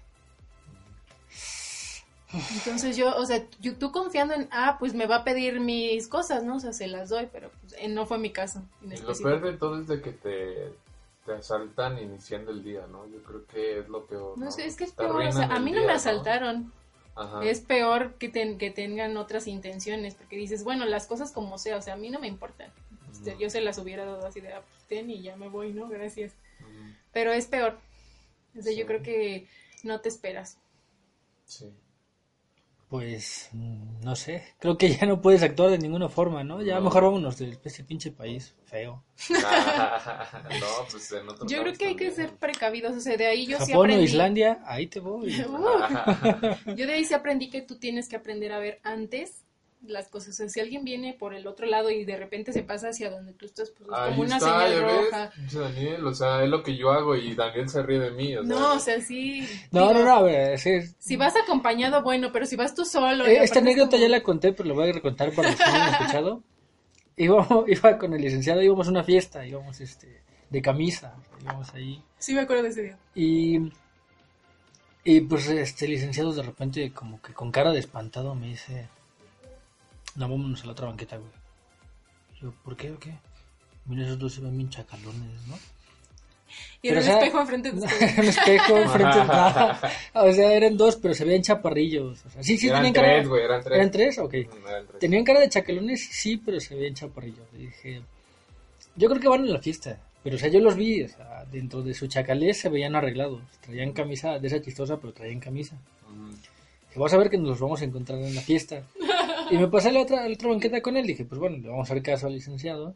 [2.33, 6.07] Entonces yo, o sea, yo, tú confiando en, ah, pues me va a pedir mis
[6.07, 6.57] cosas, ¿no?
[6.57, 8.63] O sea, se las doy, pero pues, eh, no fue mi caso.
[8.83, 10.73] en lo peor de todo es de que te,
[11.27, 13.07] te asaltan iniciando el día, ¿no?
[13.09, 14.39] Yo creo que es lo peor.
[14.39, 16.73] No sé, es que es Te peor, o sea, a mí no día, me asaltaron.
[17.17, 17.45] Ajá.
[17.45, 21.77] Es peor que, ten- que tengan otras intenciones, porque dices, bueno, las cosas como sea,
[21.77, 22.71] o sea, a mí no me importan.
[23.11, 25.73] Este, yo se las hubiera dado así de, ah, pues, ten y ya me voy,
[25.73, 25.89] ¿no?
[25.89, 26.33] Gracias.
[27.13, 27.77] Pero es peor.
[28.57, 28.79] O sea, Sí.
[28.79, 29.49] yo creo que
[29.83, 30.57] no te esperas.
[31.45, 31.73] Sí.
[32.91, 36.61] Pues mm, no sé, creo que ya no puedes actuar de ninguna forma, ¿no?
[36.61, 36.83] Ya No.
[36.87, 39.05] mejor vámonos de ese pinche país feo.
[39.31, 43.47] no, pues en otro Yo creo que hay que ser precavidos, o sea, de ahí
[43.47, 44.05] yo sí Japón o aprendí.
[44.07, 45.33] Islandia, ahí te voy.
[45.41, 49.45] Uh, yo de ahí sí aprendí que tú tienes que aprender a ver antes
[49.87, 50.31] las cosas.
[50.31, 53.11] O sea, si alguien viene por el otro lado y de repente se pasa hacia
[53.11, 55.33] donde tú estás, pues es Ahí como una está, señal ya roja.
[55.37, 58.37] ves, Daniel, o sea, es lo que yo hago y Daniel se ríe de mí,
[58.37, 58.57] o sea.
[58.57, 59.47] No, o sea, sí.
[59.71, 62.85] No, digo, no, no, a ver, sí, Si vas acompañado, bueno, pero si vas tú
[62.85, 63.25] solo.
[63.27, 65.59] Eh, Esta es anécdota como- ya la conté, pero la voy a recontar para los
[65.59, 66.43] que no lo han escuchado.
[67.17, 72.03] Iba, iba con el licenciado, íbamos a una fiesta, íbamos este, de camisa, íbamos ahí.
[72.19, 72.99] Sí, me acuerdo de ese día.
[73.15, 73.71] Y,
[75.05, 78.89] y pues este licenciado de repente como que con cara de espantado me dice,
[80.17, 81.31] no, vámonos a la otra banqueta, güey.
[82.41, 83.15] Yo, ¿por qué o qué?
[83.87, 85.57] Mira, esos dos se ven bien chacalones, ¿no?
[86.83, 88.19] Y Pero, era un sea, espejo enfrente de ustedes.
[88.19, 89.81] un espejo enfrente de nada.
[90.15, 92.25] O sea, eran dos, pero se veían chaparrillos.
[92.25, 93.09] O sea, sí, sí, eran tenían cara.
[93.17, 93.77] tres, güey, eran tres.
[93.77, 94.19] ¿Eran tres?
[94.19, 94.35] Ok.
[94.35, 94.99] Mm, eran tres.
[95.01, 97.47] Tenían cara de chacalones, sí, pero se veían chaparrillos.
[97.55, 98.03] Y dije,
[98.97, 99.99] yo creo que van a la fiesta.
[100.23, 103.43] Pero, o sea, yo los vi, o sea, dentro de su chacalés se veían arreglados.
[103.61, 105.77] Traían camisa de esa chistosa, pero traían camisa.
[106.11, 106.31] Ujú.
[106.31, 108.83] Dije, vamos a ver que nos los vamos a encontrar en la fiesta.
[109.51, 111.07] Y me pasé la otra, la otra banqueta con él.
[111.07, 112.95] Dije, pues bueno, le vamos a hacer caso al licenciado.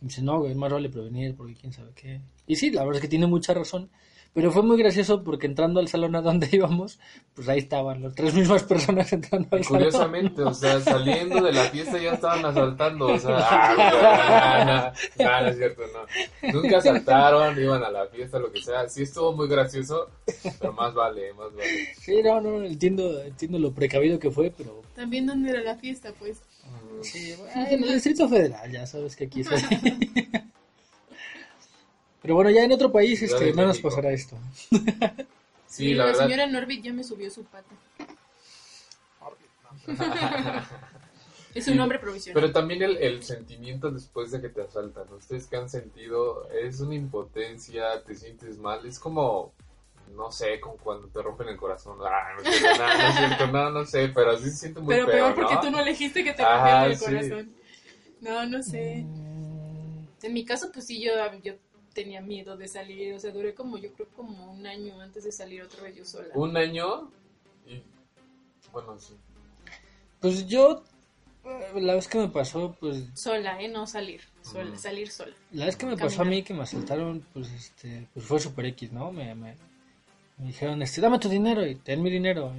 [0.00, 2.20] Y me dice, no, güey, más vale prevenir porque quién sabe qué.
[2.46, 3.90] Y sí, la verdad es que tiene mucha razón.
[4.36, 6.98] Pero fue muy gracioso porque entrando al salón a donde íbamos,
[7.32, 9.78] pues ahí estaban las tres mismas personas entrando al Y salón.
[9.78, 15.30] Curiosamente, o sea, saliendo de la fiesta ya estaban asaltando, o sea, ah, no, no,
[15.30, 16.52] no, no es cierto, no.
[16.52, 18.86] Nunca asaltaron, iban a la fiesta, lo que sea.
[18.90, 20.10] Sí estuvo muy gracioso,
[20.60, 21.94] pero más vale, más vale.
[21.98, 26.12] Sí, no, no, entiendo, entiendo lo precavido que fue, pero También dónde era la fiesta,
[26.18, 26.42] pues.
[26.62, 29.76] Mm, sí, bueno, en el Distrito Federal, ya sabes que aquí es así.
[32.26, 34.36] Pero bueno, ya en otro país este, no nos pasará esto.
[35.68, 36.22] Sí, la verdad.
[36.22, 37.74] señora Norbit ya me subió su pata.
[41.54, 42.40] es un nombre provisional.
[42.40, 46.80] Pero también el, el sentimiento después de que te asaltan, ustedes que han sentido, es
[46.80, 49.52] una impotencia, te sientes mal, es como,
[50.14, 51.98] no sé, como cuando te rompen el corazón.
[52.02, 55.06] Ah, no, no, no es cierto, no, no sé, pero sí se siente muy Pero
[55.06, 55.60] peor porque ¿no?
[55.60, 57.04] tú no elegiste que te rompieran el sí.
[57.04, 57.54] corazón.
[58.20, 59.04] No, no sé.
[60.22, 61.12] En mi caso, pues sí, yo,
[61.42, 61.54] yo
[61.96, 63.14] tenía miedo de salir.
[63.14, 66.04] O sea, duré como, yo creo, como un año antes de salir otra vez yo
[66.04, 66.28] sola.
[66.34, 67.10] Un año
[67.66, 67.82] y,
[68.70, 69.14] bueno, sí.
[70.20, 70.84] Pues yo,
[71.44, 73.68] eh, la vez que me pasó, pues Sola, ¿eh?
[73.68, 74.20] No salir.
[74.42, 74.78] Sola, Ujú.
[74.78, 75.34] Salir sola.
[75.52, 78.66] La vez que me pasó a mí que me asaltaron, pues este, pues fue super
[78.66, 79.10] X, ¿no?
[79.10, 79.56] Me, me,
[80.38, 82.52] me dijeron, este, dame tu dinero y ten mi dinero.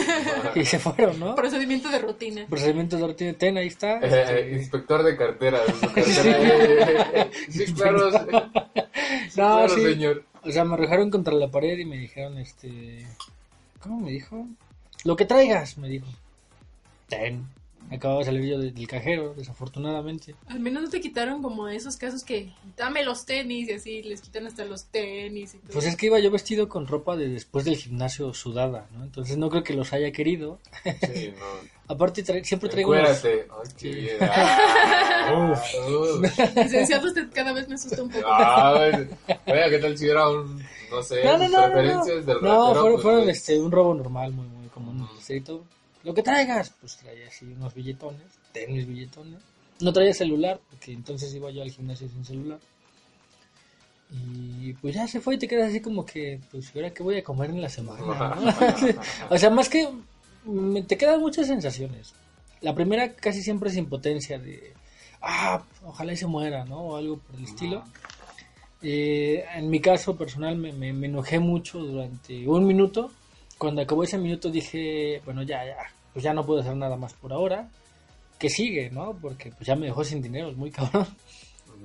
[0.54, 1.34] y se fueron, ¿no?
[1.36, 2.46] Procedimiento de rutina.
[2.48, 3.98] Procedimiento de rutina, ten, ahí está.
[4.00, 7.28] Eh, este, inspector de cartera, de su cartera.
[7.48, 9.82] sí, claro, sí, no, claro, sí.
[9.82, 10.24] señor.
[10.42, 13.06] O sea, me arrojaron contra la pared y me dijeron, este,
[13.80, 14.46] ¿cómo me dijo?
[15.04, 16.06] Lo que traigas, me dijo.
[17.08, 17.46] Ten.
[17.90, 20.34] Acababa de salir yo de- del cajero, desafortunadamente.
[20.46, 24.20] Al menos no te quitaron como esos casos que dame los tenis y así les
[24.20, 25.72] quitan hasta los tenis y todo.
[25.72, 29.02] Pues es que iba yo vestido con ropa de después del gimnasio sudada, ¿no?
[29.04, 30.58] Entonces no creo que los haya querido.
[30.84, 31.70] Sí, no.
[31.88, 33.48] Aparte tra- siempre traigo unos- Encuérate.
[33.50, 34.00] Ay, qué Sí.
[34.00, 34.16] bien.
[34.20, 36.54] Ah, uf.
[36.56, 38.24] Licenciado, usted cada vez me asusta un poco.
[38.32, 39.08] Ay,
[39.46, 41.72] oiga, ¿qué tal si era un, no sé, No, no, no, no, no.
[41.72, 45.02] preferencias del No, fueron, pues, fueron, pues, este, un robo normal, muy, muy común.
[45.02, 45.20] Ujú.
[45.20, 45.42] Sí.
[46.02, 48.22] Lo que traigas, pues traía así unos billetones,
[48.52, 49.40] tenis billetones.
[49.80, 52.58] No traía celular, porque entonces iba yo al gimnasio sin celular.
[54.12, 57.02] Y pues ya se fue y te quedas así como que, pues, ¿y ¿ahora qué
[57.02, 58.00] voy a comer en la semana?
[58.34, 58.52] no?
[59.30, 59.88] o sea, más que
[60.44, 62.12] mm, te quedan muchas sensaciones.
[62.60, 64.74] La primera casi siempre es impotencia de,
[65.22, 66.78] ah, ojalá y se muera, ¿no?
[66.80, 67.84] O algo por el estilo.
[68.82, 73.12] Eh, en mi caso personal me, me- me enojé mucho durante un minuto.
[73.60, 75.76] Cuando acabó ese minuto dije, bueno, ya, ya,
[76.14, 77.68] pues ya no puedo hacer nada más por ahora.
[78.38, 79.18] Que sigue, ¿no?
[79.20, 81.06] Porque pues ya me dejó sin dinero, es muy cabrón.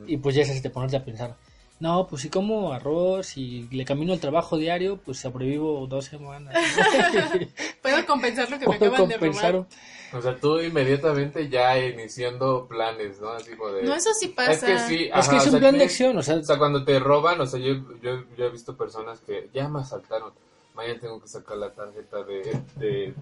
[0.08, 1.36] Y pues ya es de ponerte a pensar,
[1.82, 6.56] no, pues si como arroz y le camino el trabajo diario, pues sobrevivo dos semanas.
[7.82, 9.52] Puedo compensar lo que me Puedo acaban de compensar.
[9.54, 9.68] robar.
[10.14, 13.32] O sea, tú inmediatamente ya iniciando planes, ¿no?
[13.32, 13.84] Así como de...
[13.84, 14.54] No, eso sí pasa.
[14.54, 16.44] Es que sí, Es que es o un sea, plan de acción, o sea, O
[16.44, 19.82] sea, cuando te roban, o sea, yo, yo, yo he visto personas que ya me
[19.82, 20.32] asaltaron.
[20.76, 23.14] Mañana tengo que sacar la tarjeta de, de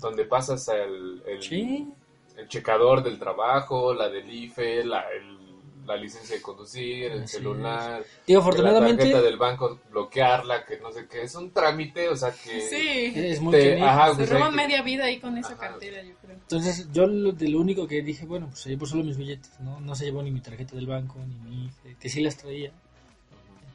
[0.00, 1.88] donde pasas el, el, sí,
[2.36, 5.42] el checador del trabajo, la del IFE, la, el-
[5.86, 10.64] la licencia de conducir, el Así celular, digo, que la afortunadamente tarjeta del banco, bloquearla,
[10.64, 11.22] que no sé qué.
[11.22, 12.60] Es un trámite, o sea, que...
[12.60, 13.12] Sí.
[13.16, 15.70] es muy ajá, Se pues, que- media vida ahí con esa Ajá.
[15.70, 16.36] cartera, yo creo.
[16.36, 19.58] Entonces, yo lo, de lo único que dije, bueno, pues se llevó solo mis billetes,
[19.58, 19.80] ¿no?
[19.80, 22.70] No se llevó ni mi tarjeta del banco, ni mi IFE, que sí las traía.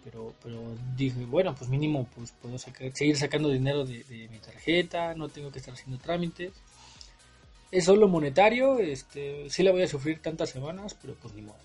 [0.10, 0.58] Pero, pero
[0.96, 5.28] dije, bueno, pues mínimo, pues puedo sacar, seguir sacando dinero de, de mi tarjeta, no
[5.28, 6.54] tengo que estar haciendo trámites.
[7.72, 11.58] Es solo monetario, este, sí la voy a sufrir tantas semanas, pero pues ni modo.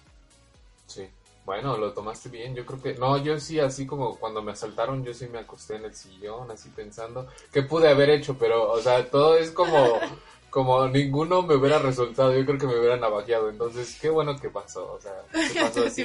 [0.89, 1.07] Sí.
[1.45, 2.55] Bueno, lo tomaste bien.
[2.55, 2.95] Yo creo que.
[2.95, 6.51] No, yo sí, así como cuando me asaltaron, yo sí me acosté en el sillón,
[6.51, 7.29] así pensando.
[7.53, 8.37] ¿Qué pude haber hecho?
[8.39, 9.77] Pero, o sea, todo es como.
[10.53, 12.37] Como ninguno me hubiera resultado.
[12.37, 13.49] Yo creo que me hubieran navajeado.
[13.49, 14.93] Entonces, qué bueno que pasó.
[14.93, 15.15] O sea,
[15.51, 16.05] que pasó así.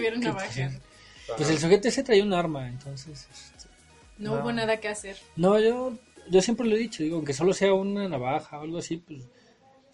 [1.36, 3.28] Pues el sujeto ese traía un arma, entonces...
[3.32, 3.70] este,
[4.18, 4.42] No No.
[4.42, 5.18] hubo nada que hacer.
[5.36, 5.94] No, yo,
[6.30, 9.24] yo siempre lo he dicho, digo, aunque solo sea una navaja o algo así, pues,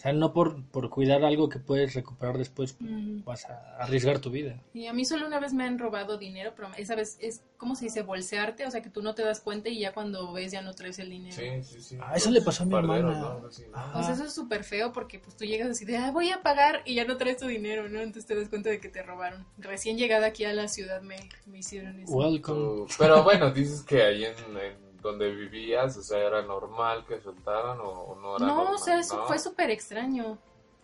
[0.04, 3.24] sea, no por, por cuidar algo que puedes recuperar después, Mm.
[3.24, 4.60] vas a arriesgar tu vida.
[4.74, 7.76] Y a mí solo una vez me han robado dinero, pero esa vez es, ¿cómo
[7.76, 8.02] se dice?
[8.04, 10.74] Bolsearte, o sea que tú no te das cuenta y ya cuando ves ya no
[10.74, 11.36] traes el dinero.
[11.36, 11.98] Sí, sí, sí.
[12.02, 13.12] Ah, eso le pasó a mi hermana.
[13.12, 13.50] ¿no?
[13.74, 13.94] Ah.
[13.96, 16.42] O sea, eso es súper feo porque pues tú llegas así de, ah, voy a
[16.44, 18.00] pagar y ya no traes tu dinero, ¿no?
[18.02, 19.46] Entonces te das cuenta de que te robaron.
[19.58, 22.12] Recién llegada aquí a la ciudad me, me hicieron eso.
[22.12, 22.88] Welcome.
[22.98, 27.80] Pero bueno, dices que ahí en, en donde vivías, o sea, era normal que soltaran
[27.80, 29.28] o, o no era No, normal, o sea, eso ¿no?
[29.28, 30.40] fue súper extraño.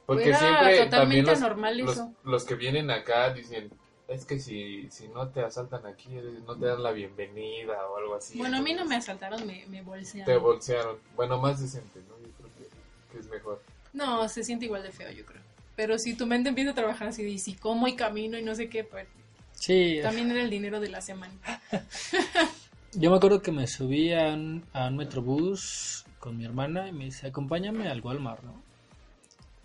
[0.06, 2.14] Porque Era siempre totalmente los, anormal los, eso.
[2.24, 3.72] los que vienen acá dicen,
[4.08, 6.10] es que si, si no te asaltan aquí,
[6.46, 8.38] no te dan la bienvenida o algo así.
[8.38, 10.26] Bueno, a mí no me asaltaron, me, me bolsearon.
[10.34, 10.98] Te bolsearon.
[11.16, 12.18] Bueno, más decente, ¿no?
[12.18, 13.62] Yo creo que, que es mejor.
[13.94, 15.42] No, se siente igual de feo, yo creo.
[15.76, 18.44] Pero si tu mente empieza a trabajar así de, y si como y camino y
[18.44, 19.08] no sé qué, pues
[19.54, 21.34] Sí, también era el dinero de la semana.
[22.94, 26.92] yo me acuerdo que me subí a un, a un metrobús con mi hermana y
[26.92, 28.62] me dice, acompáñame al Walmart, ¿no?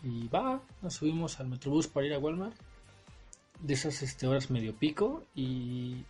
[0.02, 2.54] Y va, nos subimos al metrobús para ir a Walmart,
[3.60, 6.04] de esas este, horas medio pico, y,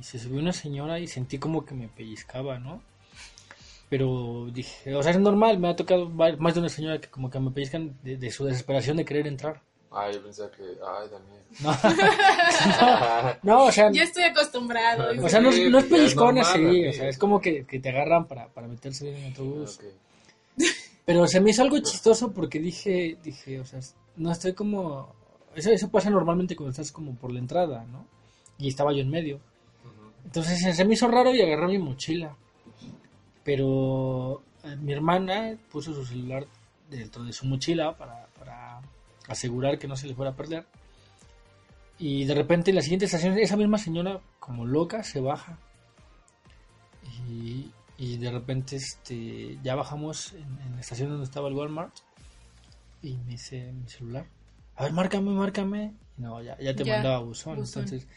[0.00, 2.82] se subió una señora y sentí como que me pellizcaba, ¿no?
[3.88, 7.30] Pero dije, o sea, es normal, me ha tocado más de una señora que como
[7.30, 9.62] que me pellizcan de su desesperación de querer entrar.
[9.94, 11.42] Ah, yo pensaba que, ay, Daniel.
[11.60, 15.04] No, no, o sea, Ya estoy acostumbrado.
[15.24, 18.26] o sea, no, es- no pellizcón así, o sea, es como que, que te agarran
[18.26, 19.78] para, para meterse en el autobús.
[21.04, 23.80] Pero se me hizo algo chistoso porque dije, dije, o sea,
[24.16, 25.12] no estoy como...
[25.54, 28.06] Eso, eso pasa normalmente cuando estás como por la entrada, ¿no?
[28.56, 29.40] Y estaba yo en medio.
[30.24, 32.34] Entonces se- se me hizo raro y agarré mi mochila.
[33.44, 36.46] Pero eh, mi hermana puso su celular
[36.88, 38.80] dentro de su mochila para, para
[39.28, 40.66] asegurar que no se le fuera a perder.
[41.98, 45.58] Y de repente en la siguiente estación esa misma señora como loca se baja.
[47.28, 51.94] Y, y de repente este ya bajamos en, en la estación donde estaba el Walmart.
[53.02, 54.26] Y me dice mi celular.
[54.76, 55.92] A ver, márcame, márcame.
[56.16, 57.56] No, ya, ya te Ya, mandaba buzón.
[57.56, 57.84] buzón.
[57.84, 58.08] Entonces,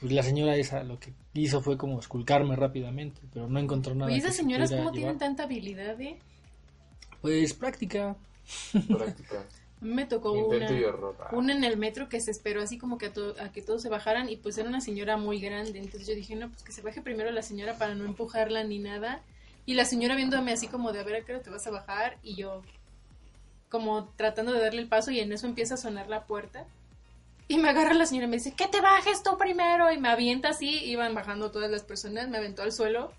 [0.00, 4.10] pues la señora esa lo que hizo fue como esculcarme rápidamente, pero no encontró nada.
[4.10, 5.18] Que esas se señoras, ¿cómo tienen llevar.
[5.18, 6.18] tanta habilidad, eh?
[7.20, 8.16] Pues práctica.
[8.88, 9.44] Práctica.
[9.80, 10.66] A mí me tocó una.
[11.26, 13.62] Ah, una en el metro que se esperó así como que a, to- a que
[13.62, 15.78] todos se bajaran y pues era una señora muy grande.
[15.78, 18.78] Entonces yo dije, no, pues que se baje primero la señora para no empujarla ni
[18.78, 19.22] nada.
[19.66, 21.70] Y la señora viéndome así como de, a ver, ¿a qué hora te vas a
[21.70, 22.18] bajar?
[22.22, 22.62] Y yo,
[23.68, 26.66] como tratando de darle el paso y en eso empieza a sonar la puerta.
[27.48, 29.90] Y me agarra la señora y me dice, que te bajes tú primero.
[29.92, 33.12] Y me avienta así, iban bajando todas las personas, me aventó al suelo.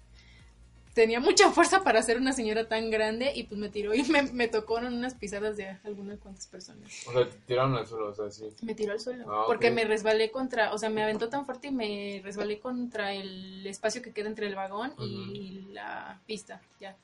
[0.93, 4.23] Tenía mucha fuerza para ser una señora tan grande y pues me tiró y me,
[4.23, 6.91] me tocó en unas pisadas de algunas cuantas personas.
[7.07, 8.49] O sea, te tiraron al suelo, o sea, sí.
[8.61, 9.25] Me tiró al suelo.
[9.31, 9.43] Ah.
[9.47, 13.65] Porque me resbalé contra, o sea, me aventó tan fuerte y me resbalé contra el
[13.65, 16.95] espacio que queda entre el vagón y la pista, ya.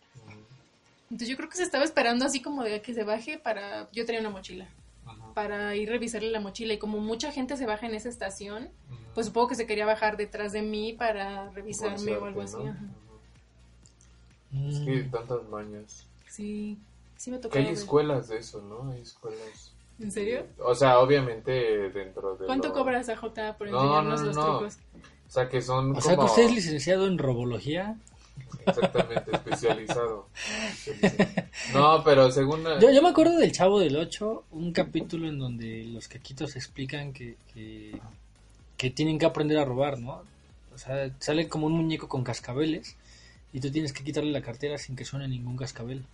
[1.09, 3.89] Entonces yo creo que se estaba esperando así como de que se baje para...
[3.93, 4.67] Yo traía una mochila.
[5.33, 6.73] Para ir a revisarle la mochila.
[6.73, 8.69] Y como mucha gente se baja en esa estación,
[9.13, 12.57] pues supongo que se quería bajar detrás de mí para revisarme o algo así.
[12.57, 12.75] ¿no?
[14.51, 14.69] Mm.
[14.69, 16.05] Es que tantas mañas.
[16.29, 16.77] Sí,
[17.17, 17.53] sí me tocó.
[17.53, 17.73] Que hay ver.
[17.73, 18.91] escuelas de eso, ¿no?
[18.91, 19.73] Hay escuelas.
[19.99, 20.45] ¿En serio?
[20.59, 21.51] O sea, obviamente
[21.89, 22.45] dentro de.
[22.45, 24.45] ¿Cuánto lo- cobras a J por No, enseñarnos no, los no.
[24.59, 24.77] trucos?
[25.27, 25.95] O sea, que son.
[25.95, 27.97] O sea que usted es licenciado en robología.
[28.65, 30.27] Exactamente, especializado.
[31.73, 32.63] No, pero según.
[32.79, 37.13] Yo, yo me acuerdo del Chavo del 8, un capítulo en donde los caquitos explican
[37.13, 37.99] que, que,
[38.77, 40.21] que tienen que aprender a robar, ¿no?
[40.73, 42.95] O sea, sale como un muñeco con cascabeles
[43.57, 46.05] y tú tienes que quitarle la cartera sin que suene ningún cascabel.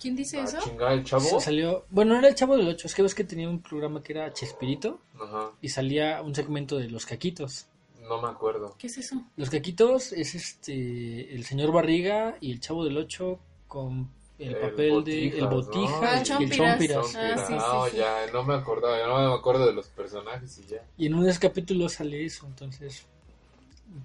[0.00, 0.58] ¿Quién dice Ah, eso?
[0.64, 1.22] chingada, el chavo.
[1.22, 3.62] Sa- Salió, bueno, no era el Chavo del 8, es que ves que tenía un
[3.62, 7.66] programa que era Chespirito Ajá, y salía un segmento de los caquitos.
[8.08, 8.74] no me acuerdo.
[8.78, 9.22] ¿Qué es eso?
[9.36, 13.38] Los caquitos es este el señor Barriga y el Chavo del 8
[13.68, 14.08] con
[14.38, 15.56] el, El papel de el Botijas, ¿no?
[15.56, 16.56] Botija Ah, y el Chompiras.
[16.56, 17.14] Chompiras.
[17.16, 17.96] Ah, sí, sí, no, sí.
[17.96, 20.82] ya, no me acordaba, ya no me acuerdo de los personajes y ya.
[20.98, 23.06] Y en uno de esos capítulos sale eso, entonces,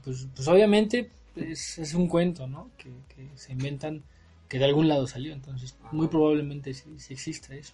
[0.06, 2.70] pues, pues obviamente es, es un cuento, ¿no?
[2.78, 4.04] Que, que se inventan,
[4.48, 7.74] que de algún lado salió, entonces muy probablemente sí, sí exista eso.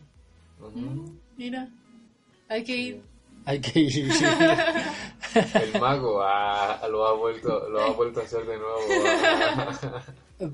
[0.59, 0.79] Ujú.
[0.79, 1.69] Mm, mira,
[2.49, 3.01] hay que ir.
[3.45, 4.11] Hay que ir.
[4.11, 4.25] sí.
[5.53, 8.77] El mago ah, lo ha vuelto, lo ha vuelto a hacer de nuevo.
[9.07, 10.03] ah.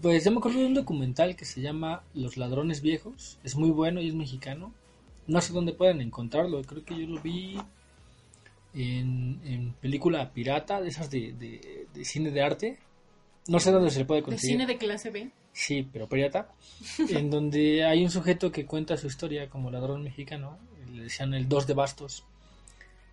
[0.02, 3.70] Pues yo me acuerdo de un documental que se llama Los Ladrones Viejos, es muy
[3.72, 4.72] bueno y es mexicano.
[5.28, 7.58] No sé dónde pueden encontrarlo, creo que yo lo vi
[8.74, 12.80] en, en película pirata, de esas de, de- de cine de arte.
[13.48, 14.52] No sé dónde se le puede De conseguir.
[14.54, 15.30] cine de clase B.
[15.52, 16.50] Sí, pero pirata.
[17.10, 20.58] en donde hay un sujeto que cuenta su historia como ladrón mexicano.
[20.94, 22.24] Le decían el dos de bastos.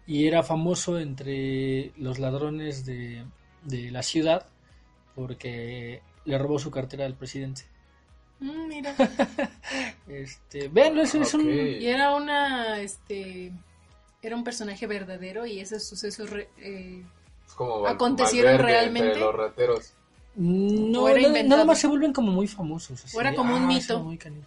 [0.06, 3.24] Y era famoso entre los ladrones de,
[3.64, 4.46] de la ciudad
[5.14, 7.62] porque le robó su cartera al presidente.
[8.40, 8.94] Mm, mira.
[10.08, 11.48] Este, véanlo, eso es un...
[11.48, 13.52] Y era una, este,
[14.22, 17.04] era un personaje verdadero y esos sucesos re- eh,
[17.46, 19.08] Es como ¿Acontecieron Valverde realmente?
[19.08, 19.92] entre los rateros.
[20.36, 21.48] No, ¿O era nada- inventado?
[21.48, 23.04] nada más se vuelven como muy famosos.
[23.04, 24.46] así ¿O era como un "Ah, mito?" sí, muy canijo".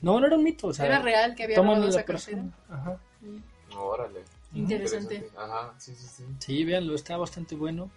[0.00, 0.68] No, no era un mito.
[0.68, 2.42] O sea, era real que había toman robado a esa la cartera.
[2.42, 2.80] persona.
[2.80, 2.98] Ajá.
[3.20, 4.20] Mm, Órale.
[4.54, 5.28] Interesante.
[5.36, 6.24] Ajá, sí, sí, sí.
[6.38, 7.90] Sí, véanlo, está bastante bueno.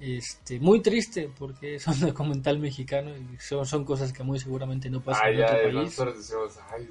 [0.00, 4.88] Este, muy triste porque es un documental mexicano y son, son cosas que muy seguramente
[4.90, 5.74] no pasan Ah, en otro y país.
[5.98, 6.90] nosotros decimos, ay,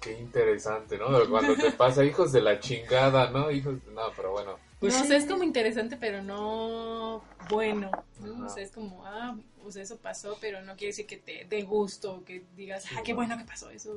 [0.00, 1.06] qué interesante, ¿no?
[1.08, 3.50] Pero cuando te pasa, hijos de la chingada, ¿no?
[3.50, 4.56] Hijos, de- no, pero bueno.
[4.82, 5.08] Pues no sí.
[5.10, 7.88] sé, es como interesante, pero no bueno.
[8.18, 8.46] ¿no?
[8.46, 11.62] O sea, es como, ah, pues eso pasó, pero no quiere decir que te dé
[11.62, 13.18] gusto, que digas, ah, qué no.
[13.18, 13.96] bueno que pasó eso.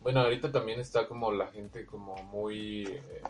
[0.00, 2.84] Bueno, ahorita también está como la gente como muy...
[2.84, 3.22] eh,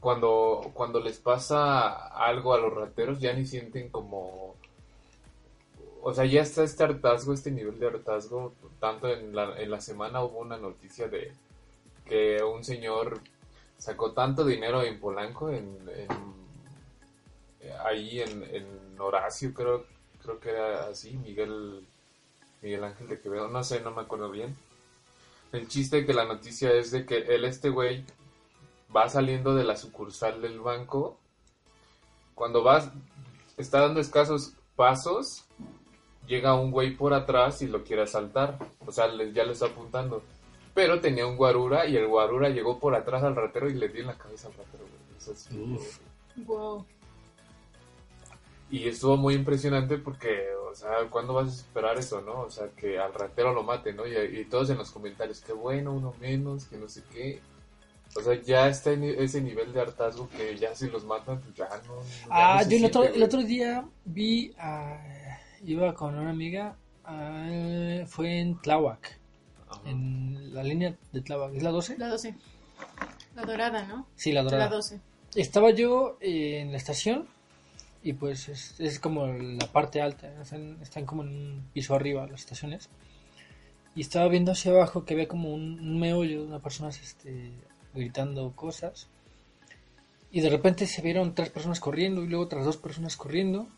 [0.00, 4.56] cuando, cuando les pasa algo a los rateros, ya ni sienten como...
[6.00, 8.54] O sea, ya está este hartazgo, este nivel de hartazgo.
[8.80, 11.32] Tanto en la, en la semana hubo una noticia de
[12.06, 13.20] que un señor
[13.82, 15.76] sacó tanto dinero en Polanco, en,
[17.84, 19.84] ahí en, Horacio, creo,
[20.22, 21.84] creo que era así, Miguel,
[22.62, 24.56] Miguel Ángel de Quevedo, no sé, no me acuerdo bien.
[25.50, 28.04] El chiste que la noticia es de que él, este güey,
[28.94, 31.18] va saliendo de la sucursal del banco.
[32.36, 32.92] Cuando va,
[33.56, 35.44] está dando escasos pasos,
[36.28, 38.60] llega un güey por atrás y lo quiere asaltar.
[38.86, 40.22] O sea, ya le está apuntando.
[40.74, 44.00] Pero tenía un guarura y el guarura llegó por atrás al ratero y le dio
[44.02, 44.84] en la cabeza al ratero.
[44.84, 45.16] güey.
[45.16, 45.98] O sea, sí, Uf.
[46.36, 46.86] Wow.
[48.70, 52.40] y estuvo muy impresionante porque, o sea, ¿cuándo vas a esperar eso, no?
[52.40, 54.06] O sea, que al ratero lo mate, ¿no?
[54.06, 57.40] Y, y todos en los comentarios, qué bueno, uno menos, que no sé qué.
[58.16, 61.54] O sea, ya está en ese nivel de hartazgo que ya si los matan, pues
[61.54, 62.02] ya no.
[62.02, 64.98] ya Ah, no yo el otro, el otro día vi, a,
[65.64, 69.18] iba con una amiga, ah, fue en Tláhuac,
[69.72, 69.90] Ajá.
[69.90, 71.98] en la línea de Tláhuac, ¿es la 12?
[71.98, 72.34] La 12.
[73.34, 74.06] La dorada, ¿no?
[74.16, 74.64] Sí, la dorada.
[74.64, 75.00] La 12.
[75.34, 77.26] Estaba yo eh, en la estación
[78.02, 82.26] y pues es, es como la parte alta, están, están como en un piso arriba
[82.26, 82.90] las estaciones.
[83.94, 87.52] Y estaba viendo hacia abajo que había como un, un meollo de una persona este,
[87.94, 89.08] gritando cosas.
[90.30, 93.68] Y de repente se vieron tres personas corriendo y luego otras dos personas corriendo.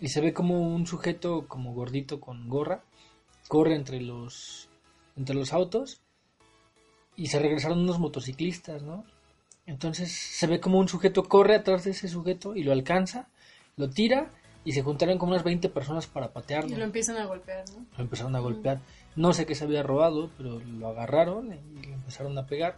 [0.00, 2.82] Y se ve como un sujeto como gordito con gorra
[3.48, 4.68] corre entre los
[5.16, 6.00] entre los autos
[7.16, 9.04] y se regresaron unos motociclistas, ¿no?
[9.66, 13.28] Entonces se ve como un sujeto corre atrás de ese sujeto y lo alcanza,
[13.76, 14.30] lo tira
[14.64, 16.74] y se juntaron como unas 20 personas para patearlo.
[16.74, 17.86] Y lo empiezan a golpear, ¿no?
[17.96, 18.80] Lo empezaron a golpear.
[19.16, 22.76] No sé qué se había robado, pero lo agarraron y le empezaron a pegar.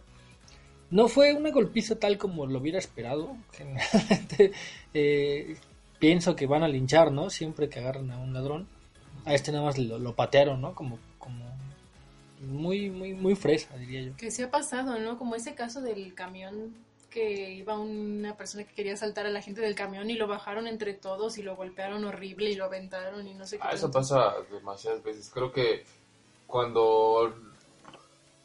[0.89, 3.35] No fue una golpiza tal como lo hubiera esperado.
[3.51, 4.51] Generalmente
[4.93, 5.57] eh,
[5.99, 7.29] pienso que van a linchar, ¿no?
[7.29, 8.67] Siempre que agarran a un ladrón.
[9.25, 10.73] A este nada más lo, lo patearon, ¿no?
[10.73, 11.43] Como, como
[12.39, 14.17] muy, muy, muy fresa, diría yo.
[14.17, 15.17] Que se ha pasado, ¿no?
[15.17, 16.75] Como ese caso del camión
[17.09, 20.67] que iba una persona que quería saltar a la gente del camión y lo bajaron
[20.67, 23.63] entre todos y lo golpearon horrible y lo aventaron y no sé qué.
[23.65, 25.31] Ah, eso pasa demasiadas veces.
[25.33, 25.83] Creo que
[26.45, 27.33] cuando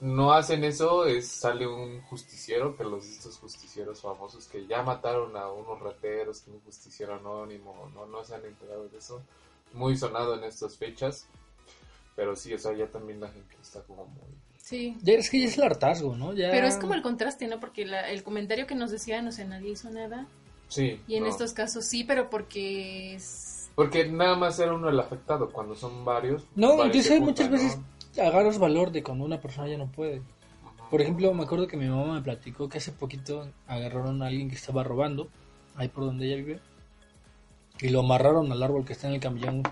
[0.00, 5.36] no hacen eso, es, sale un justiciero, que los estos justicieros famosos que ya mataron
[5.36, 9.22] a unos rateros, que un justiciero anónimo, no, no se han enterado de eso.
[9.72, 11.26] Muy sonado en estas fechas.
[12.16, 14.22] Pero sí, o sea, ya también la gente está como muy...
[14.58, 14.96] Sí.
[15.02, 16.32] Ya, es que ya es el hartazgo, ¿no?
[16.34, 16.50] Ya...
[16.50, 17.58] Pero es como el contraste, ¿no?
[17.58, 20.26] Porque la- el comentario que nos decía, no sé, nadie hizo nada.
[20.68, 21.00] Sí.
[21.06, 21.28] Y en no.
[21.30, 23.70] estos casos sí, pero porque es...
[23.74, 26.44] Porque nada más era uno el afectado, cuando son varios.
[26.54, 27.52] No, hay juntan, muchas ¿no?
[27.56, 27.78] veces
[28.20, 30.22] agarras valor de cuando una persona ya no puede.
[30.90, 34.50] Por ejemplo, me acuerdo que mi mamá me platicó que hace poquito agarraron a alguien
[34.50, 35.28] que estaba robando,
[35.76, 36.60] ahí por donde ella vive,
[37.80, 39.62] y lo amarraron al árbol que está en el camión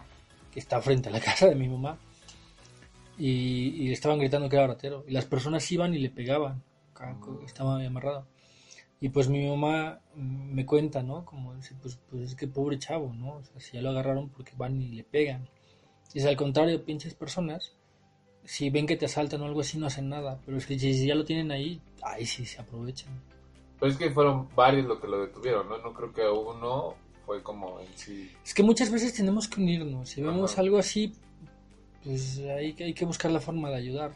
[0.52, 1.98] que está frente a la casa de mi mamá,
[3.20, 6.62] y, y le estaban gritando que era ratero, y las personas iban y le pegaban,
[7.20, 8.26] co- estaba amarrado.
[9.00, 11.24] Y pues mi mamá mm, me cuenta, ¿no?
[11.24, 13.36] Como dice, pues, pues es que pobre chavo, ¿no?
[13.36, 15.48] O sea, si ya lo agarraron porque van y le pegan.
[16.12, 17.72] Y es al contrario, pinches personas,
[18.44, 20.40] si ven que te asaltan o algo así, no hacen nada.
[20.44, 23.12] Pero es que si ya lo tienen ahí, ahí sí se aprovechan.
[23.78, 25.78] Pero es que fueron varios los que lo detuvieron, ¿no?
[25.78, 26.94] No creo que uno
[27.24, 28.30] fue como en sí.
[28.44, 30.10] Es que muchas veces tenemos que unirnos.
[30.10, 30.60] Si vemos Ajá.
[30.60, 31.14] algo así,
[32.04, 34.12] pues hay que, hay que buscar la forma de ayudar.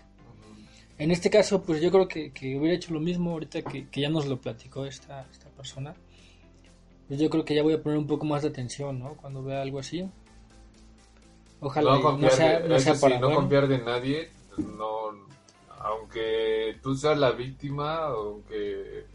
[0.96, 4.00] En este caso, pues yo creo que, que hubiera hecho lo mismo ahorita que, que
[4.00, 5.94] ya nos lo platicó esta, esta persona.
[7.08, 9.14] Pues yo creo que ya voy a poner un poco más de atención, ¿no?
[9.14, 10.08] Cuando vea algo así.
[11.60, 13.40] Ojalá No no sea, no sea sí, para no bueno.
[13.40, 15.10] confiar de nadie, no,
[15.80, 19.06] aunque tú seas la víctima, aunque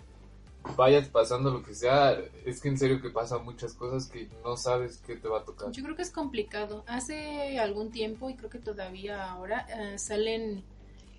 [0.75, 4.57] vayas pasando lo que sea, es que en serio que pasan muchas cosas que no
[4.57, 5.71] sabes qué te va a tocar.
[5.71, 6.83] Yo creo que es complicado.
[6.87, 10.63] Hace algún tiempo, y creo que todavía ahora, eh, salen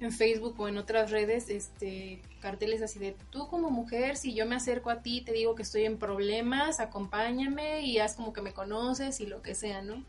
[0.01, 4.47] en Facebook o en otras redes este carteles así de tú como mujer, si yo
[4.47, 8.41] me acerco a ti, te digo que estoy en problemas, acompáñame y haz como que
[8.41, 10.03] me conoces y lo que sea, ¿no?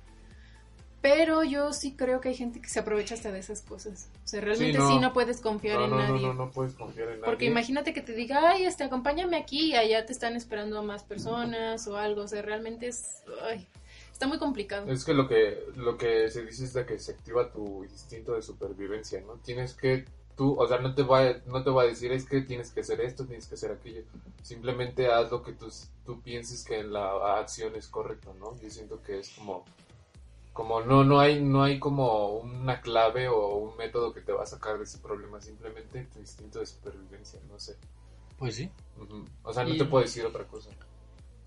[1.02, 4.10] Pero yo sí creo que hay gente que se aprovecha hasta de esas cosas.
[4.24, 5.02] O sea, realmente sí no.
[5.02, 6.28] no, puedes confiar No, en no, no, nadie.
[6.28, 7.26] no, no puedes confiar en nadie.
[7.26, 11.04] Porque imagínate que te diga, ay, este, acompáñame aquí y allá te están esperando más
[11.04, 12.22] personas o algo.
[12.22, 13.68] O sea, realmente es, ay,
[14.12, 14.91] está muy complicado.
[14.91, 18.34] Es que lo que lo que se dice es de que se activa tu instinto
[18.34, 19.34] de supervivencia, ¿no?
[19.38, 20.06] Tienes que
[20.38, 22.70] tú, o sea, no te va a, no te va a decir es que tienes
[22.72, 24.04] que hacer esto, tienes que hacer aquello.
[24.43, 25.68] Simplemente haz lo que tú,
[26.06, 28.56] tú pienses que la acción es correcta, ¿no?
[28.62, 29.66] Yo siento que es como
[30.54, 34.43] como no no hay no hay como una clave o un método que te va
[34.43, 37.78] a sacar de ese problema, simplemente tu instinto de supervivencia, no sé.
[38.38, 38.70] Pues sí.
[39.43, 40.70] O sea, no Y- te puedo decir otra cosa.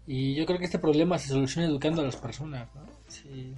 [0.06, 2.82] Y yo creo que este problema se soluciona educando a las personas, ¿no?
[3.08, 3.54] Si,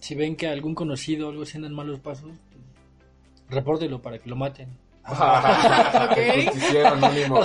[0.00, 2.62] si ven que algún conocido o algo así anda en malos pasos, pues,
[3.48, 4.68] repórtelo para que lo maten.
[6.16, 7.40] El justiciero anónimo.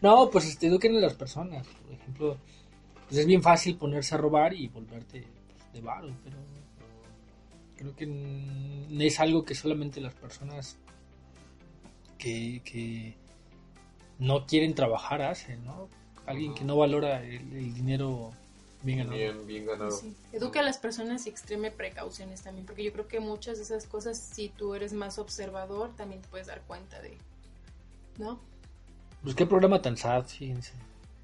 [0.00, 1.66] No, pues este, eduquen a las personas.
[1.66, 2.36] Por ejemplo,
[3.06, 5.24] pues es bien fácil ponerse a robar y volverte
[5.78, 6.36] de varo, pero
[7.76, 10.76] creo que es algo que solamente las personas
[12.18, 13.16] que, que
[14.18, 15.88] no quieren trabajar hacen, ¿no?
[16.26, 18.32] Alguien que no valora el, el dinero
[18.82, 19.16] bien ganado.
[19.16, 19.92] Bien, bien ganado.
[19.92, 20.14] Sí.
[20.32, 23.86] Educa a las personas y extreme precauciones también, porque yo creo que muchas de esas
[23.86, 27.16] cosas, si tú eres más observador, también te puedes dar cuenta de,
[28.18, 28.40] ¿no?
[29.22, 30.72] Pues qué programa tan sad, fíjense.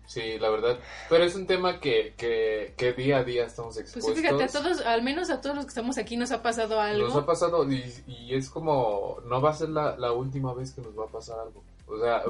[0.07, 0.79] Sí, la verdad.
[1.09, 4.15] Pero es un tema que, que, que día a día estamos Pues expuestos.
[4.15, 6.81] sí, fíjate, a todos, al menos a todos los que estamos aquí nos ha pasado
[6.81, 7.07] algo.
[7.09, 10.73] Nos ha pasado y, y es como, no va a ser la, la última vez
[10.73, 11.63] que nos va a pasar algo.
[11.87, 12.23] O sea,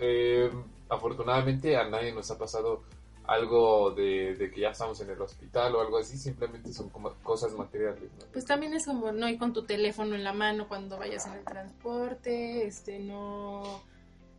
[0.00, 0.50] eh,
[0.88, 2.82] afortunadamente a nadie nos ha pasado
[3.26, 7.12] algo de, de que ya estamos en el hospital o algo así, simplemente son como
[7.24, 8.02] cosas materiales.
[8.18, 8.26] ¿no?
[8.32, 11.32] Pues también es como no ir con tu teléfono en la mano cuando vayas en
[11.32, 13.82] el transporte, este, no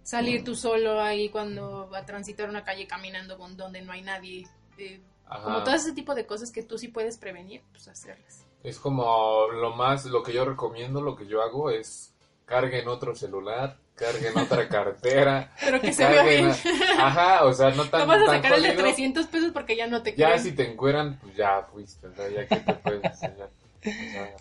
[0.08, 4.02] salir tú solo ahí cuando va a transitar una calle caminando con donde no hay
[4.02, 4.48] nadie.
[4.78, 5.02] eh,
[5.44, 8.46] como todo ese tipo de cosas que tú sí puedes prevenir, pues hacerlas.
[8.64, 12.14] Es como lo más, lo que yo recomiendo, lo que yo hago es
[12.46, 15.54] carguen otro celular, carguen otra cartera.
[15.60, 16.50] Pero que se vea bien.
[16.50, 18.84] a- Ajá, o sea, no tan No vas a tan sacar el de jodido.
[18.84, 20.44] 300 pesos porque ya no te Ya creen.
[20.44, 23.50] si te encueran, pues ya fuiste, o sea, ya que te puedes enseñar.
[23.80, 24.36] O sea,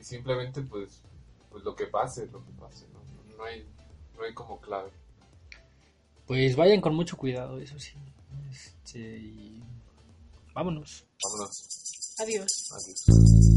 [0.00, 1.02] y simplemente pues
[1.50, 3.36] pues lo que pase, lo que pase, ¿no?
[3.36, 3.64] No hay,
[4.18, 4.90] no hay como clave.
[6.26, 7.92] Pues vayan con mucho cuidado, eso sí.
[8.50, 9.62] Este, y
[10.52, 11.06] vámonos.
[11.22, 12.14] Vámonos.
[12.20, 12.48] Adiós.
[12.72, 13.47] Adiós.